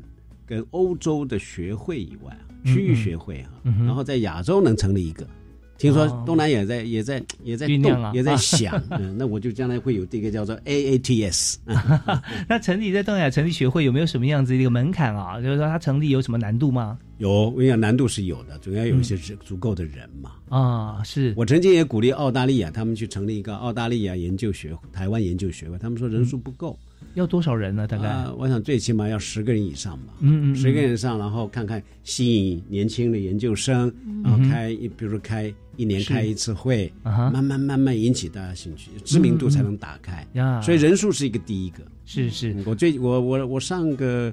[0.47, 5.27] 跟欧洲的学会以外啊，区域学会啊，然后在亚洲能成立一个。
[5.79, 11.57] 听说东南亚在也在也在动，也在想， 嗯，那我就将来会有这个叫做 AATS。
[12.49, 15.41] 那成立在东南亚成立学会有没有什么样子一个门槛啊？
[15.41, 16.99] 就是说它成立有什么难度吗？
[17.18, 20.31] 有，我跟你讲，难度是有的，总要有一些足够的人嘛。
[20.49, 26.79] 啊，是我曾经也鼓励澳大利亚他们去成立一个澳大利亚研究学台湾研究学会，他们说人数不够。
[27.15, 27.87] 要多少人呢？
[27.87, 30.15] 大概我想最起码要十个人以上吧。
[30.21, 33.93] 嗯嗯，十个人以上，然后看看吸引年轻的研究生，
[34.25, 40.27] 然后开一，比如说开一年开一次会，慢慢慢慢引起大家兴趣，知名度才能打开。
[40.33, 41.79] 呀，所以人数是一个第一个。
[42.07, 44.33] 是是，我最我我我上个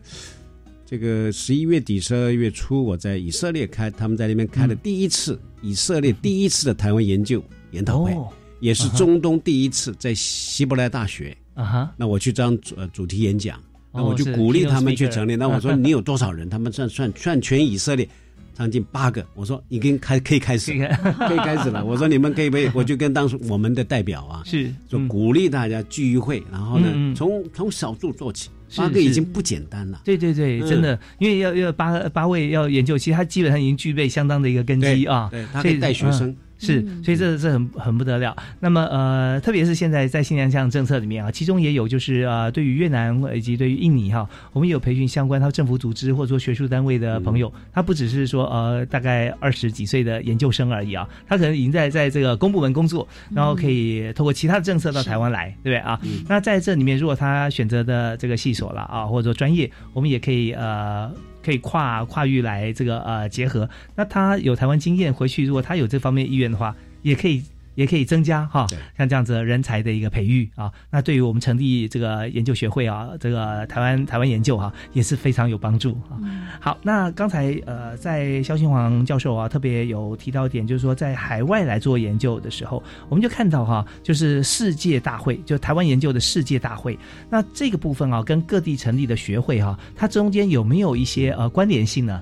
[0.85, 8.15] 这个十一月底十二月初，我在以色列开，他们在那边开了第一次以色列第一次的台湾研究研讨会，
[8.59, 11.35] 也是中东第一次在希伯来大学。
[11.59, 13.59] 啊哈，那我去当主主题演讲，
[13.91, 15.35] 那我就鼓励他们去成立。
[15.35, 16.49] 那我说 你有多少人？
[16.49, 18.07] 他们算算算全以色列，
[18.53, 19.25] 将近八个。
[19.35, 20.71] 我说已经开可以开始，
[21.27, 21.83] 可以开始了。
[21.83, 30.01] 我说你们可以不可以，我就跟当时我们的代表啊，是就鼓励大家聚一会，然后呢，从从小组做起，八个已经不简单了。
[30.05, 35.27] 对对对，真的，因为要要八八位要研究，其实他基本上已经具备相当的一个根基啊。
[35.29, 36.33] 对，他可以带学生。
[36.59, 38.35] 是，所以这这很很不得了。
[38.59, 55.99] 那么呃，特别是现在在新南向政策里面啊，其中也有就是呃，对于越南以及对于印尼哈，我们有培训相关他政府组织或者说学术单位的朋友，他不只是说呃大概二十几岁的研究生而已啊，他可能已经在在这个公部门工作，然后可以透过其他的政策到台湾来，对不对啊？
[56.27, 61.09] 那在这里面，如果他选择的这个系所了啊，或者说专业，我们也可以呃。
[61.43, 67.43] 可以跨跨域来这个呃结合，那他有台湾经验回去，如果他有这方面意愿的话，也可以。
[67.75, 68.67] 也可以增加哈，
[68.97, 76.19] 像这样子人才的一个培育啊，那对于我们成立这个研究学会啊，这个台湾台湾研究哈，也是非常有帮助啊。
[76.59, 86.97] 好，那刚才呃，在肖新煌教授啊，特别有提到一点，就是说在海外来做研究的时候，我们就看到哈，就是世界大会，就台湾研究的世界大会，
[87.29, 92.21] 那这个部分啊，跟各地成立的学会哈，它中间有没有一些呃关联性呢？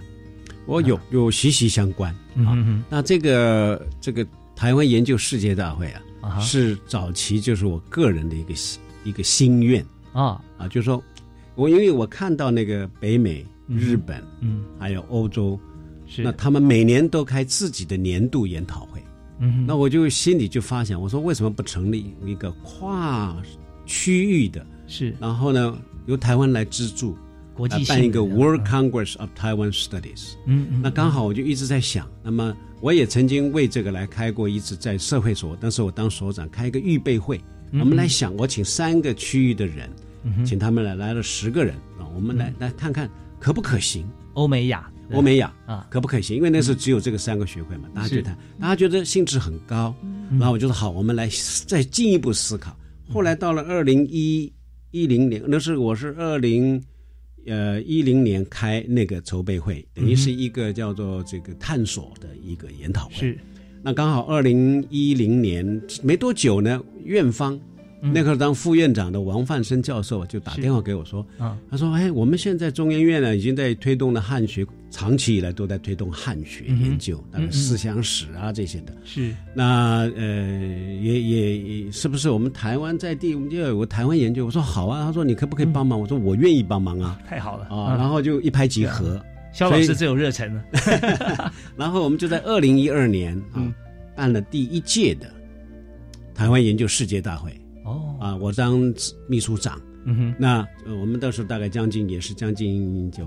[0.65, 2.53] 我有有息息相关啊。
[2.89, 4.27] 那这个这个。
[4.57, 8.53] 台湾研究世界大会啊，是早期就是我个人的一个
[9.03, 9.85] 一个心愿。
[10.11, 10.41] 啊。
[10.57, 11.01] 啊，就是说，
[11.53, 15.59] 我因为我看到那个北美、日本，嗯，还有欧洲，
[16.07, 16.23] 是。
[16.23, 18.99] 那他们每年都开自己的年度研讨会。
[19.37, 23.37] 嗯，那我就心里就发想，我说为什么不成立一个跨
[23.85, 24.65] 区域的？
[24.87, 25.77] 是，然后呢，
[26.07, 27.15] 由台湾来资助，
[27.57, 30.35] 国际办一个 World Congress of Taiwan Studies。
[30.45, 37.41] 嗯嗯那刚好我就一直在想，那么我也曾经为这个来开过一次在社会所，当时我当所长开一个预备会，
[37.71, 39.89] 嗯我们来想，我请三个区域的人，
[40.45, 44.07] 请他们来来了十个人啊，我们来、来看看可不可行。
[44.33, 46.37] 欧美亚，欧美亚啊，可不可行？
[46.37, 48.15] 因为那时候只有这个三个学会嘛，大家是。
[48.17, 49.95] 就谈，大家觉得兴致很高，
[50.29, 51.27] 然后我就说好，我们来
[51.65, 52.77] 再进一步思考。
[53.09, 54.53] 后来到了二零一
[54.91, 56.79] 一零年，那是我是二零
[57.47, 63.15] 呃一零年开那个筹备会，等于是一个叫做这个探索的一个研讨会。
[63.15, 63.37] 是，
[63.81, 67.59] 那刚好二零一零年没多久呢，院方。
[67.99, 78.93] 那个当副院长的王范生教授就打电话给我说，啊，他说：“哎，我们现在中研院呢，已经在推动了汉学，长期以来都在推动汉学研究，嗯那个思想史啊这些的。
[79.03, 80.23] 是，那呃，
[81.01, 84.45] 也也也是不是我们台湾在地，我们就要有个台湾研究？
[84.45, 85.05] 我说好啊。
[85.05, 85.99] 他说你可不可以帮忙？
[85.99, 87.19] 我说我愿意帮忙啊。
[87.27, 89.21] 太好了啊，然后就一拍即合。
[89.53, 90.63] 肖老师最有热忱了。
[91.75, 93.61] 然后我们就在二零一二年啊，
[94.15, 95.27] 办了第一届的
[96.33, 97.51] 台湾研究世界大会。
[97.83, 98.93] 哦，啊，我当
[99.27, 99.81] 秘书长。
[100.05, 103.25] 嗯哼，那呃，我们到时候大概将近也是将近就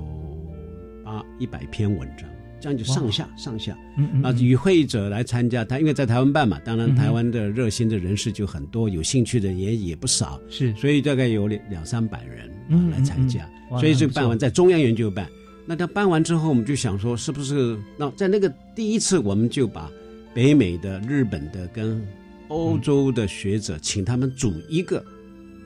[1.10, 2.28] 八一百篇文章，
[2.60, 3.76] 这样就上下上下。
[3.96, 13.48] 嗯嗯啊，与会者来参加，他因为在台湾办嘛，当然台湾的热心的人士就很多，有兴趣的也也不少，是，所以大概有两两三百人啊来参加。
[13.70, 15.28] 所以就办完，在中央研究办。
[15.66, 19.90] 那他办完之后，我们就想说，是不是那在那个第一次，我们就把
[20.32, 22.00] 北美的、日本的跟
[22.48, 25.04] 欧洲的学者，请他们组一个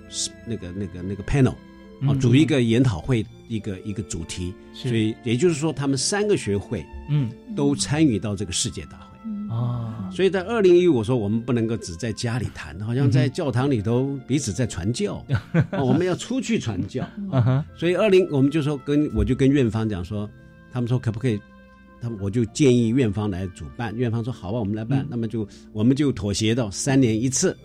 [0.09, 1.57] 是那个那个那个 panel 啊
[2.13, 4.53] 嗯，组一个研讨会，一个一个主题。
[4.73, 9.05] 所以也就是说，他们三个学会嗯都参与到这个世界大会。
[9.55, 15.25] 啊，所以在二零一五，我说我们不能够只在家里谈，好像在教堂里头彼此在传教，
[15.73, 17.07] 哦我们要出去传教。
[17.77, 20.29] 所以二零我们就说跟我就跟院方讲说，
[20.73, 21.41] 他们说可不可以，
[22.01, 27.57] 他们我就建议院方来主办，院方说好啊，我们来办，嗯那么就我们就妥协到三年一次。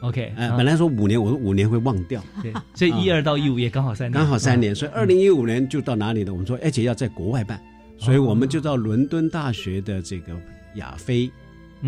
[0.00, 6.32] OK，本来说五年，我说五年会忘掉， 对，所以一二到一五也刚好三年，刚好三年，嗯所以二零一五年就到哪里呢？
[6.32, 7.60] 我们说而且要在国外办，
[7.96, 10.38] 所以我们就到伦敦大学的这个
[10.74, 11.30] 亚非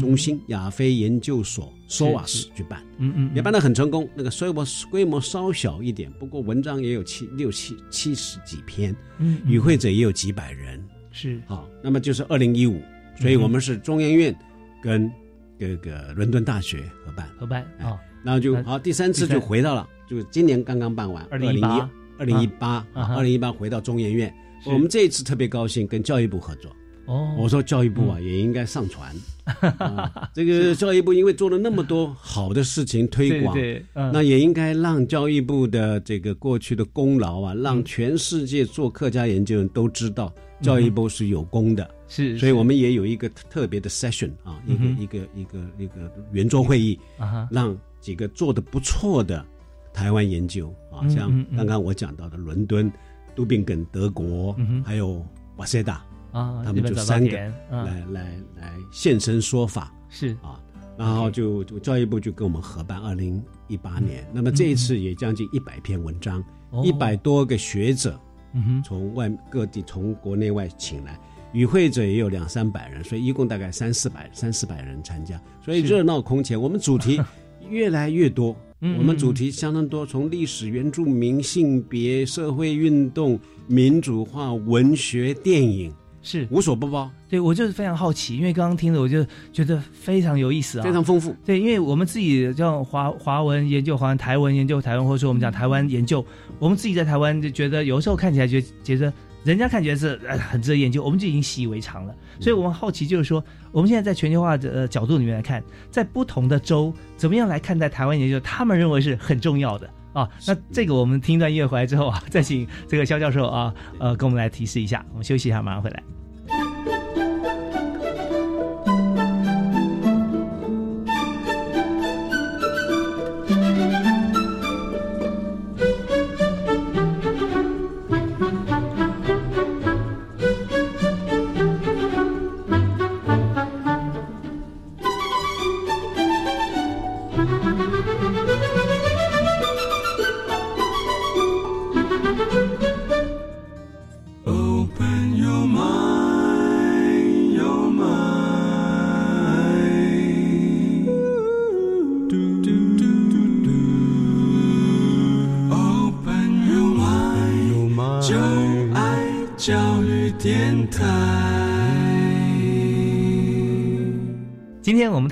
[0.00, 2.82] 中心、亚非研究所 SOAS 去办。
[2.98, 4.08] 嗯嗯，也办得很成功。
[4.14, 9.52] 那个规模规模稍小一点，不过文章也有七六七七十几篇，嗯嗯。
[9.52, 10.82] 与会者也有几百人。
[11.10, 11.40] 是。
[11.46, 12.80] 好，那么就是二零一五，
[13.20, 14.34] 所以我们是中研院
[14.82, 15.10] 跟
[15.58, 21.88] 这个伦敦大学合办，合办啊，然后就好，第三次就回到了，就今年刚刚办完，2018
[22.18, 23.14] 二零一八，啊哈。
[23.16, 24.32] 二零一八回到中研院。
[24.66, 26.70] 我们这一次特别高兴，跟教育部合作。
[27.06, 29.14] 哦，我说教育部啊，也应该上传。
[29.78, 34.10] 啊这个教育部因为做了那么多好的事情推广，对对嗯。
[34.12, 41.88] 那也应该让教育部的这个过去的功劳啊，让全世界做客家研究人都知道教育部是有功的。
[42.08, 49.44] 是，所以我们也有一个特别的 session 啊，一个嗯一个一个一个圆桌会议啊，让几个做的不错的
[49.92, 52.90] 台湾研究啊，嗯像刚刚我讲到的伦敦、
[53.34, 55.24] 都宾根德国嗯，还有
[55.56, 57.84] 瓦塞达啊他们就三个田嗯。
[57.84, 60.36] 来来来现身说法是。
[60.42, 60.58] 啊，
[60.96, 66.42] 然后就就教育部就跟我们合办二零一八年，那么这一次也将近一百篇文章
[66.82, 68.18] 一百多个学者
[68.52, 71.18] 嗯哼从外各地从国内外请来。
[71.54, 76.60] 与会者也有两三百人，所以一共大概三四百三四百人参加，所以热闹空前。
[76.60, 77.18] 我们主题
[77.70, 85.90] 越来越多，嗯我们主题相当多，从历史、原住民、性别、社会运动、民主化、文学、电影，
[86.28, 87.10] 是无所不包。
[87.26, 91.34] 对我就是非常好奇，因为刚刚听了，我就觉得非常有意思啊，非常丰富。
[91.44, 96.22] 对，因为我们自己叫华华文研究华文、台文研究台湾，或者说我们讲台湾研究，
[96.58, 99.10] 我们自己在台湾就觉得有时候看起来觉觉得。
[99.44, 102.14] 人家看起来是呃很值得研究，我们就已经习以为常了。
[102.38, 110.28] 所以我们好奇就是说，我们现在在全球化的、呃、角度里面来看，在不同的州怎么样来看待台湾研究，他们认为是很重要的啊。
[110.44, 115.02] 那这个我们听一段音乐回来之后啊， 再请这个肖教授啊，呃，跟我们来提示一下。
[115.12, 116.17] 我们休息一下，马上回来。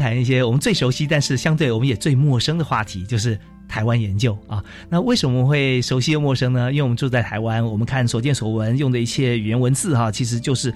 [0.06, 3.36] 谈一些我们最熟悉，但是相对我们也最陌生的话题，就是
[3.66, 4.62] 台湾研究啊。
[4.88, 6.70] 那为什么会熟悉又陌生呢？
[6.70, 10.72] 因为我们住在台湾，我们看所见所闻，用的一切语言文字哈，其实就是。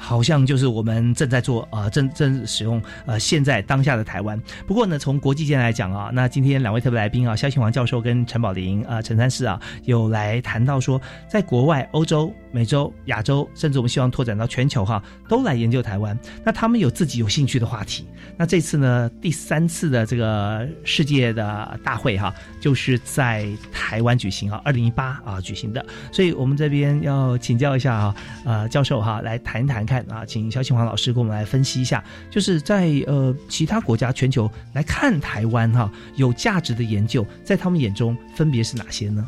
[0.00, 4.40] 好像就是我们正在做呃正正使用呃现在当下的台湾。
[4.64, 12.32] 不过呢，从国际间来讲啊，那今天两位特别来宾啊，肖庆煌教授跟陈宝林啊陈三世啊，有来谈到说，在国外欧洲。
[12.50, 16.18] 美洲、亚洲，甚至我们希望拓展到全球哈，都来研究台湾。
[16.44, 18.06] 那他们有自己有兴趣的话题。
[18.36, 25.84] 那这次呢，第三次的这个世界的大会哈，就是在台湾举行啊，二零一八啊举行的。
[26.12, 39.26] 所以我们这边要请教一下啊，呃，教授哈，来谈一谈看啊，请肖庆华老师给我们来分析一下，就是在呃其他国家、全球来看台湾哈，有价值的研究，在他们眼中分别是哪些呢？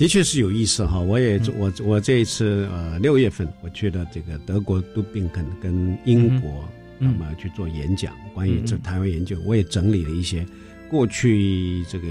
[0.00, 6.66] 的确是有意思哈，我也我我这一次呃六月份我去了这个德国杜宾肯跟英国，
[6.98, 10.42] 那么去做演讲，关于这台湾研究，我也整理了一些
[10.90, 12.06] 过去这个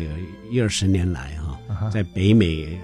[0.51, 1.35] 一二十年来
[1.67, 2.79] 哈，在北美。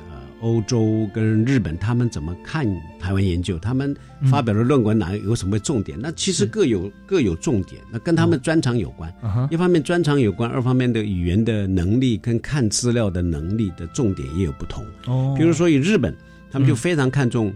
[0.46, 2.68] 欧洲跟日本，他们怎么看
[3.00, 3.58] 台湾研究？
[3.58, 3.96] 他们
[4.30, 5.98] 发表的论文哪有什么重点？
[6.00, 9.12] 那其实各有各有重点，那跟他们专长有关。
[9.50, 14.86] 一方面专长有关，二方面的语言的能力跟看资料的能力的重点也有不同。
[15.08, 16.16] 哦，比如说以日本，
[16.52, 17.52] 他们就非常看重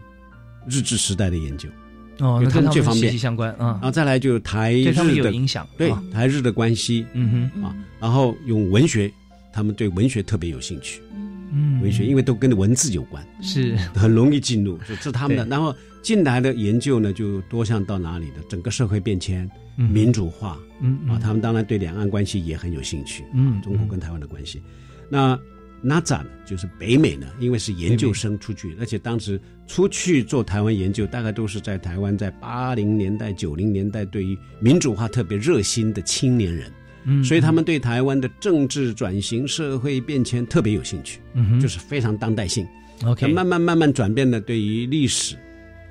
[0.67, 1.69] 日治时代的研究。
[2.17, 3.73] 哦，他们这方面息息相关啊。
[3.73, 7.05] 然后再来就是台日的影响，对台日的关系。
[7.13, 9.13] 嗯哼啊，然后用文学，
[9.53, 11.03] 他们对文学特别有兴趣。
[11.51, 15.45] 嗯，文学因为都跟文字有关，是很容易进入， 这是他们的。
[15.45, 24.61] 然后进来的研究呢，就多向到哪里的整个社会变迁、民主化，嗯啊，他们当然对两岸关系也很有兴趣，嗯，中国跟台湾的关系。
[25.09, 25.39] 那
[25.81, 26.29] 那咋呢？
[26.45, 36.71] 就是北美呢，因为是研究生出去，而且当时出去做台湾研究，大概都是在台湾在八零年代、九零年代，对于民主化特别热心的青年人。
[37.05, 42.67] 嗯，所以他们对台湾的政治转型、社会变迁特别有兴趣，嗯就是非常当代性。
[43.05, 45.35] OK，慢慢慢慢转变的，对于历史，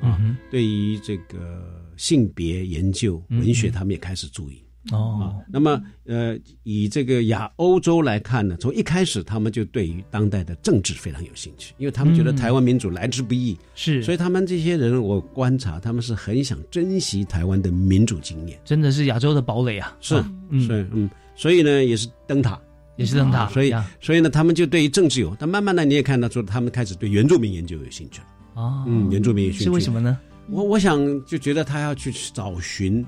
[0.00, 4.62] 啊，对于这个性别研究、文学，他们也开始注意。
[4.90, 20.16] 哦，那么呃，以这个亚欧洲来看呢，从一开始他们就对于当代的政治非常有兴趣，因为他们觉得台湾民主来之不易，是，所以他们这些人我观察，他们是很想珍惜台湾的民主经验，真的是亚洲的堡垒啊，是，
[20.60, 22.58] 是，嗯，所以呢，也是灯塔，
[22.96, 28.20] 也是灯塔，所以，所以呢，他们就对于政治有，但慢慢的你也看到说，他们开始对原住民研究有兴趣。
[28.20, 30.18] 了，哦，嗯，原住民有兴趣，是为什么呢？
[30.50, 33.04] 我我想就觉得他要去找寻。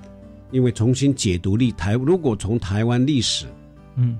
[0.51, 3.47] 因为重新解读历台，如果从台湾历史，
[3.97, 4.19] 嗯，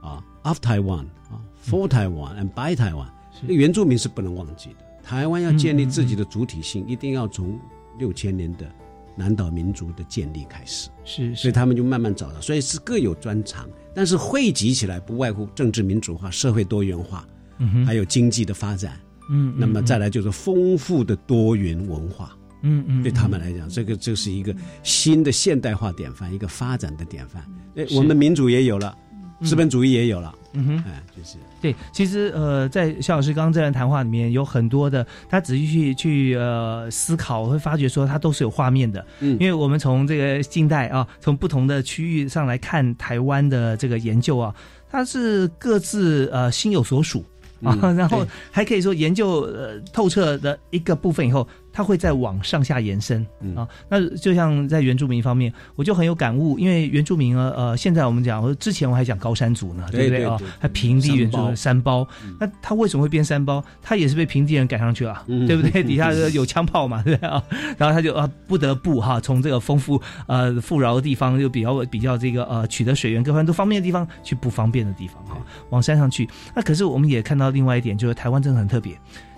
[0.00, 3.08] 啊，of Taiwan 啊，for Taiwan and by Taiwan，
[3.42, 4.76] 那原住民是不能忘记的。
[5.02, 7.58] 台湾要建立自己的主体性，一定要从
[7.98, 8.70] 六千年的
[9.16, 10.88] 南岛民族的建立开始。
[11.04, 17.26] 是，所以他们就慢慢找到，所以是各有专长，但是汇集起来不外乎政治民主化、社会多元化，
[17.58, 18.98] 嗯还有经济的发展，
[19.30, 22.36] 嗯，那么再来就是丰富的多元文化。
[22.62, 27.44] 嗯嗯，对他们来讲，这个就是一个新的现代化典范，一个发展的典范。
[27.76, 28.96] 哎，我们民主也有了，
[29.42, 30.34] 资本主义也有了。
[30.54, 31.74] 嗯哼，哎，就是对。
[31.92, 39.02] 其实呃，在肖老师刚刚这段谈话里面，有很多的他仔细去去呃思考，会发觉说他都是有画面的。
[39.20, 44.54] 嗯，因为我们从这个近代啊，从不同的区域上来看台湾的这个研究啊，
[44.90, 47.24] 它是各自呃心有所属
[47.62, 51.48] 啊， 然后还可以说研究呃透彻的一个部分以后。
[51.72, 60.38] 它会再往上下延伸啊，那就像在原住民方面，我就很有感悟，因为原住民呃呃，现在我们讲，之前我还讲高山族呢，对不对啊？
[60.60, 62.06] 还平地原住民山包，
[62.38, 63.64] 那他为什么会变山包？
[63.80, 65.82] 他也是被平地人赶上去了，对不对？
[65.84, 67.42] 底下有枪炮嘛，对啊，
[67.78, 75.36] 然后他就啊不得不哈，从这个丰富呃富饶的地方，又比较比较这个呃取得水源各方面都方便的地方，去不方便的地方哈，
[75.70, 76.28] 往山上去。
[76.54, 78.96] 那可是我们也看到另外一点，就是台湾真的很特别。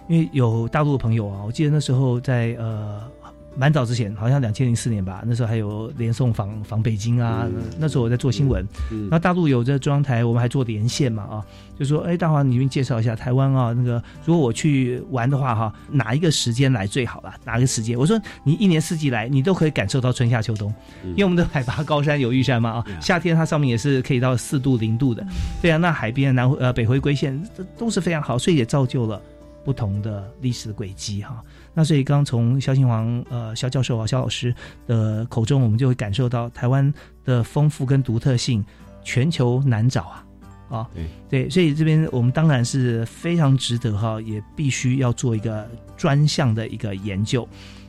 [0.09, 3.01] 因为有大陆的朋友啊，我记得那时候在呃
[3.57, 7.47] 蛮早之前，好像两千零四年吧，那时候还有连送访访北京啊，
[7.79, 11.47] 那时候我在做新闻，然后大陆有这中央台，我们还做连线嘛啊，
[11.79, 17.33] 就说哎大华，你介绍一下台湾啊，那个如果我去玩的话哈，哪一个时间来最好了？
[17.45, 17.97] 哪个时间？
[17.97, 20.75] 我说你一年四季来，你都可以感受到春夏秋冬，
[21.05, 25.25] 因为我们的海拔高山有玉山嘛啊，夏天它上面也是可以到四度零度的，
[25.63, 29.23] 对啊，那海边南呃北回归线这都是非常好，所以也造就了。
[29.65, 31.43] 不同的历史轨迹哈，
[31.73, 34.55] 那所以刚从肖庆煌呃肖教授啊肖老师
[34.87, 36.93] 的口中，我们就会感受到台湾
[37.25, 38.65] 的丰富跟独特性，
[39.03, 40.27] 全球难找啊
[40.69, 47.49] 啊对对，所以这边我们当然是非常值得哈，也必须要做一个专项的一个研究。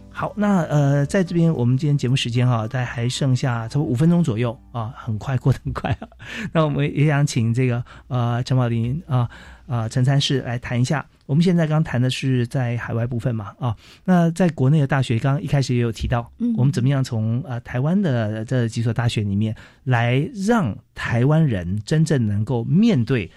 [0.09, 6.07] 好，那呃，在这边我们今天节目时间哈，大概还剩下差不多五分钟左右啊，很快过得很快啊。
[6.53, 9.29] 那我们也想请这个呃陈宝林啊
[9.67, 11.05] 啊陈参事来谈一下。
[11.25, 19.55] 我们现在刚谈的是在海外部分嘛啊，那在国内的大学，刚刚一开始也有提到，我们怎么样从呃台湾的这几所大学里面
[19.85, 23.29] 来让台湾人真正能够面对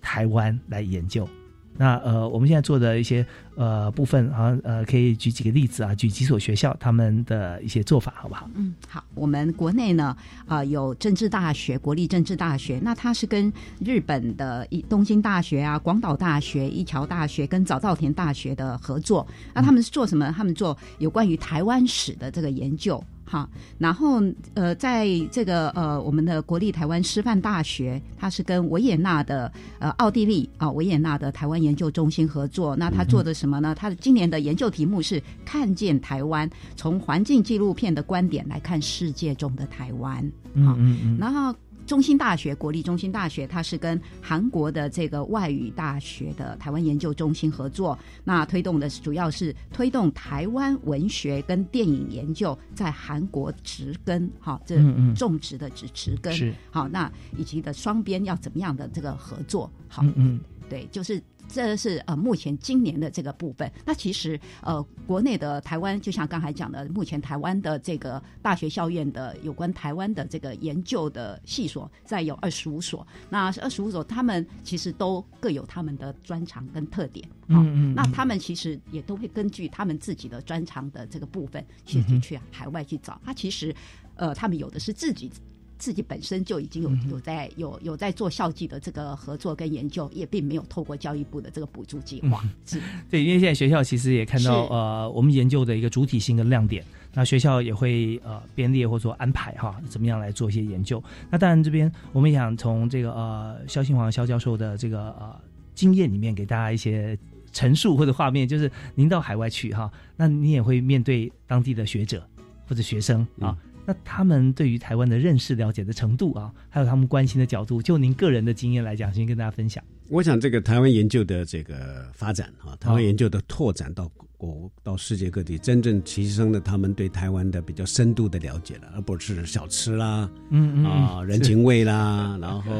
[0.00, 1.28] 台湾来研究。
[1.76, 8.48] 那呃，我们现在做的一些呃部分啊，呃，可以举几个例子啊，举几所学校他们的一些做法，好不好？
[8.54, 9.02] 嗯，好。
[9.14, 10.16] 我们国内呢，
[10.46, 13.52] 啊，有政治大学、国立政治大学，那它是跟
[13.84, 19.26] 日本的一东京大学啊、广岛大学、一桥大学跟早稻田大学的合作。
[19.52, 20.32] 那他们是做什么？
[20.36, 23.02] 他们做有关于台湾史的这个研究。
[23.24, 23.48] 好，
[23.78, 24.22] 然后
[24.52, 32.76] 呃，在这个呃，我们的国立台湾师范大学，它是跟维也纳的呃奥地利啊维也纳的台湾研究中心合作。
[32.76, 33.74] 那他做的什么呢？
[33.74, 40.22] 他的今年的研究题目是看见台湾，从环境纪录片的观点来看世界中的台湾。
[40.52, 41.54] 嗯嗯嗯，然后。
[41.86, 54.76] 中心大学国立中心大学，它是跟韩国的这个外语大学的台湾研究中心合作，那推动的主要是推动台湾文学跟电影研究在韩国植根，哈，这
[55.14, 56.34] 种植的植植根，
[56.70, 61.22] 好，那以及的双边要怎么样的这个合作，好，嗯，对，就是。
[61.48, 63.70] 这是呃目前今年的这个部分。
[63.84, 73.06] 那其实呃国内的台湾，就像刚才讲的，目前台湾的这个大学校院的有关台湾的这个研究的系所，在有二十五所。
[73.28, 77.28] 那二十五所，他们其实都各有他们的专长跟特点。
[77.48, 77.94] 嗯嗯。
[77.94, 83.20] 那他们其实也都会根据他们自己的专长的这个部分，其实去海外去找。
[83.24, 83.74] 他其实
[84.16, 85.30] 呃，他们有的是自己。
[85.78, 92.42] 自己本身就已经有有在有有在做校际的这个合作跟研究，也并没有透过教育部的这个补助计划。
[92.64, 101.02] 是，对，因为现在学校其实也看到呃，我们研究的一个主体性跟亮点，那学校也会呃编列或者说安排哈，怎么样来做一些研究。
[101.30, 105.38] 那当然这边我们也想从这个呃肖新煌肖教授的这个呃
[105.74, 107.18] 经验里面给大家一些
[107.52, 112.26] 陈述或者画面，就是您到海外去哈，那你也会面对当地的学者
[112.66, 113.56] 或者学生啊。
[113.86, 119.82] 那他们对于台湾的认识、了解的程度啊，还有他们关心的角度，就您个人的经验来讲，先跟大家分享。
[120.08, 132.72] 我想，这个台湾研究的这个发展啊，台湾研究的拓展到国到世界各地，真正提升了他们对台湾的比较深度的了解了，而不是小吃啦，嗯嗯啊人情味啦，然后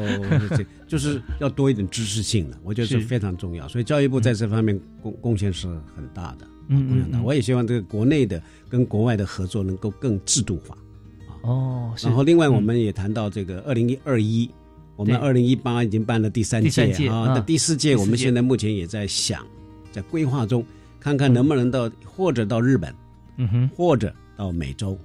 [0.87, 2.57] 就是要多一点知识性的。
[2.63, 7.23] 我觉得是非常重要，所以教育部在这方面贡贡献是很大的，嗯嗯嗯。
[7.23, 10.77] 我也希望这个国内的跟国外的合作能够更制度化。
[11.45, 14.49] 哦，然后另外我们也谈到这个二零一二一，
[14.95, 19.45] 我们二零一八已经办了第三届啊，那第四届我们现在目前也在想，
[19.91, 20.65] 在规划中，
[20.99, 22.93] 看看能不能到或者到日本，
[23.37, 24.97] 嗯哼，或者到美洲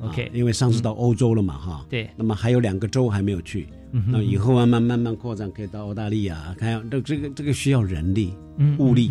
[0.00, 3.66] ，OK，因为上次到欧洲了嘛哈，对，那么还有两个州还没有去，
[4.06, 8.34] 那以后慢慢慢慢扩展，可以到澳大利亚，看这这个这个需要人力、
[8.78, 9.10] 物力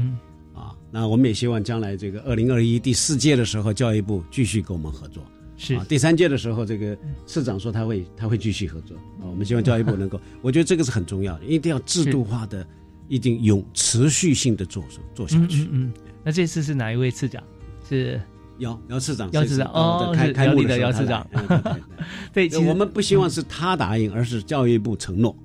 [0.53, 5.23] 啊，那我们也希望将来这个二零二一第四届的时候，教育部继续跟我们合作。
[5.59, 6.97] 是啊，第三届的时候，这个
[7.27, 9.27] 市长说他会他会继续合作啊。
[9.29, 12.65] 我们希望教育部能够， 我觉得这个是很重要的，一定要制度化的，
[13.09, 14.83] 一定有持续性的做
[15.13, 15.67] 做下去。
[15.69, 15.91] 嗯，
[16.23, 17.43] 那这次是哪一位市长？
[17.87, 18.19] 是。
[18.59, 21.25] 姚姚市长，姚市长哦，开开幕的姚市长。
[22.33, 25.35] 对， 我们不希望是他答应，而是教育部承诺。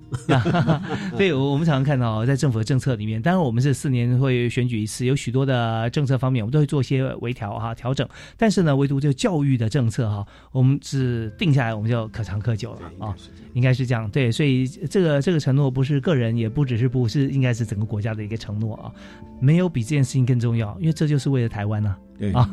[1.19, 8.09] 对，我我们常常看到，在政府的政策里面，当然我们是四年会选举一次，有许多的政策方面，我们都会做一些微调哈调整。
[8.37, 13.15] 但是呢，唯独这个教育的政策哈，我们是定下来，我们就可长可久了啊，
[13.55, 14.09] 应该是这样。
[14.11, 18.93] 对，所以这个这个承诺不是个人，也不只是不是，应该是整个国家的一个承诺啊。
[19.41, 21.95] 没有比这件事情更重要，因为这就是为了台湾呢。
[22.19, 22.49] 对啊，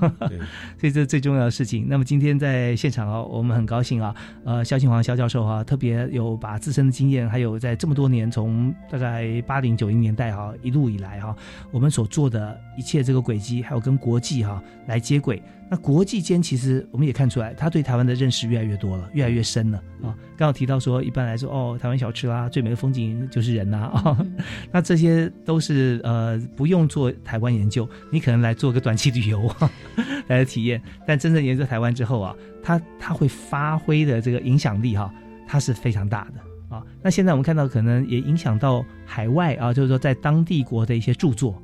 [0.79, 1.85] 所以 这最重要的事情。
[1.87, 11.35] 那么今天在现场啊，我们很高兴啊，呃，肖庆煌肖教授哈，特别有把自身的经验，还有在这么多年，从大概八零九零年代哈一路以来哈，
[11.71, 15.41] 我们所做的一切这个轨迹，还有跟国际哈来接轨。
[15.73, 20.11] 那国际间其实我们也看出来，他对台湾的认识越来越多了，越来越深了啊。
[20.35, 24.17] 刚刚提到说，一般来说哦，台湾小吃啦，最美的风景就是人呐啊。
[24.69, 29.49] 那这些都是呃不用做台湾研究，你可能来做个短期旅游
[30.27, 30.81] 来体验。
[31.07, 35.09] 但真正研究台湾之后啊，他他会发挥的这个影响力哈，
[35.47, 36.83] 它是非常大的啊。
[37.01, 41.63] 那现在我们看到可能也影响到海外啊，就是说在当地国的一些著作，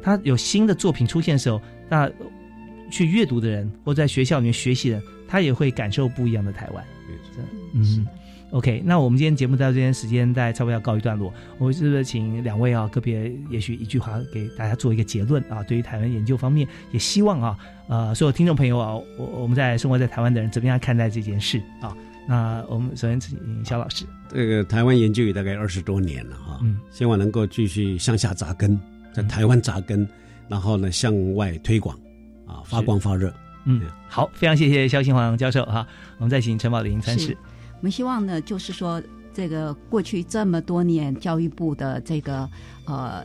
[0.00, 2.08] 他有新的作品出现的时候，那。
[2.90, 6.84] 去阅读的人，或在学校里面学习的人，他也会感受不一样的台湾。
[7.08, 8.06] 没错，嗯
[8.50, 11.32] ，OK，那我们今天节目到这边时间，大概差不多要告一段落。
[11.58, 15.62] 我们是不是请两位啊，个别也许一句话给大家做一个结论啊？
[15.62, 17.58] 对于台湾研究方面，也希望啊，
[17.88, 21.96] 呃，所有听众朋友啊，我我们在生活在台湾的人怎么样看待这件事啊？
[22.26, 24.04] 那我们首先请肖老师。
[24.28, 28.78] 这个台湾研究也大概二十多年了哈，嗯，希望能够继续向下扎根，
[29.14, 30.06] 在台湾扎根，
[30.46, 31.98] 然后呢向外推广，
[32.48, 33.32] 啊，发光发热。
[33.64, 35.86] 嗯，好，非常谢谢肖新煌教授哈。
[36.16, 37.36] 我们再请陈宝林参事。
[37.74, 39.00] 我们希望呢，就是说，
[39.32, 42.48] 这个过去这么多年，教育部的这个
[42.86, 43.24] 呃。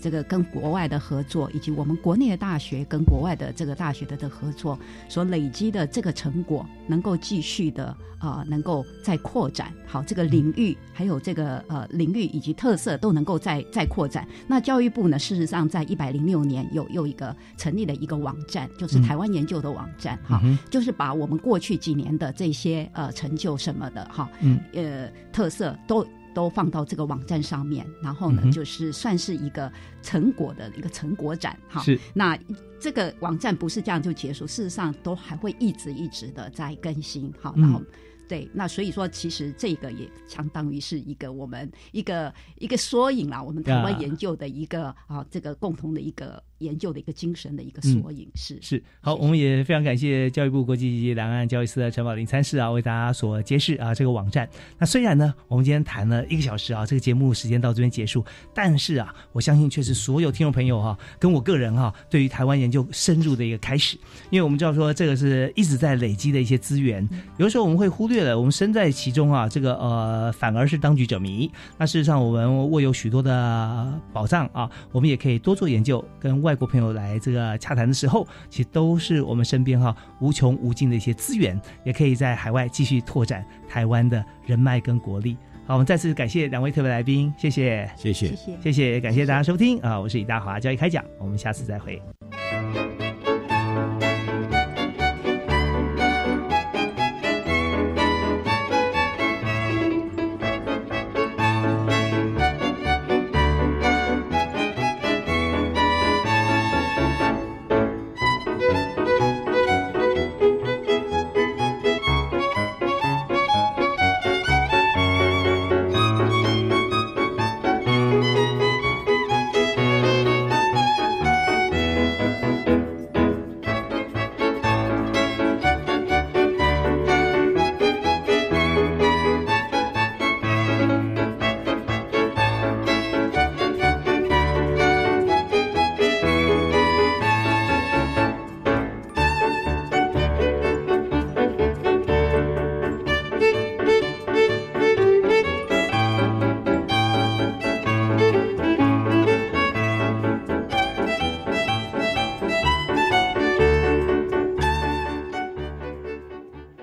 [0.00, 4.78] 这个跟国外的合作，以及我们国内的大学跟国外的这个大学的的合作
[5.08, 9.72] 所累积的这个成果，能够继续的啊，能够再扩展。
[9.86, 14.26] 好，这个领域还有这个呃领域以及特色都能够再再扩展。
[14.46, 20.40] 那教育部呢，事实上在一百零六年有又一个成立了一个网站，就是台湾研究的网站哈，
[20.70, 26.06] 就是把我们过去几年的这些呃成就什么的哈，嗯呃特色都。
[26.34, 29.70] 都放到这个网站上面，然后呢，就是算是一个
[30.02, 31.82] 成果的一个成果展哈。
[31.82, 32.38] 是，那
[32.78, 37.52] 这个网站不是这样就结束，事实上都还会一直一直的在更新哈。
[37.56, 37.82] 然后，
[38.28, 46.42] 对，那所以说，其实这个也相当于是一个我们一个一个缩影啦，我们台湾研究的一个啊，这个共同的一个。
[46.60, 54.48] 研究的一个精神的一个缩影是是好，我们也非常感谢教育部国际及两岸教育司的陈宝林参事啊，为大家所揭示啊这个网站。
[54.78, 58.22] 那虽然呢，我们今天谈了一个小时啊，这个节目时间到这边结束，
[58.54, 63.96] 但是啊，我相信却是所有听众朋友哈，跟我个人哈，对于台湾研究深入的一个开始。
[64.28, 67.08] 因为我们知道说，这个是一直在累积的一些资源，
[67.38, 71.50] 有的时候我们会忽略了，我们身在其中啊，这个呃反而是当局者迷。
[71.78, 76.49] 那事实上，我们握有许多的宝藏啊，我们也可以多做研究，跟外。
[76.50, 85.36] 外国朋友来这个洽谈的时候，其实都是我们身边哈无穷无尽的一些资源，也可以在海外继续拓展台湾的人脉跟国力。
[85.64, 90.00] 好，我们再次感谢两位特别来宾，谢谢，谢谢，谢谢，谢谢，感谢大家收听啊！
[90.00, 92.02] 我是李大华，交易开讲，我们下次再会。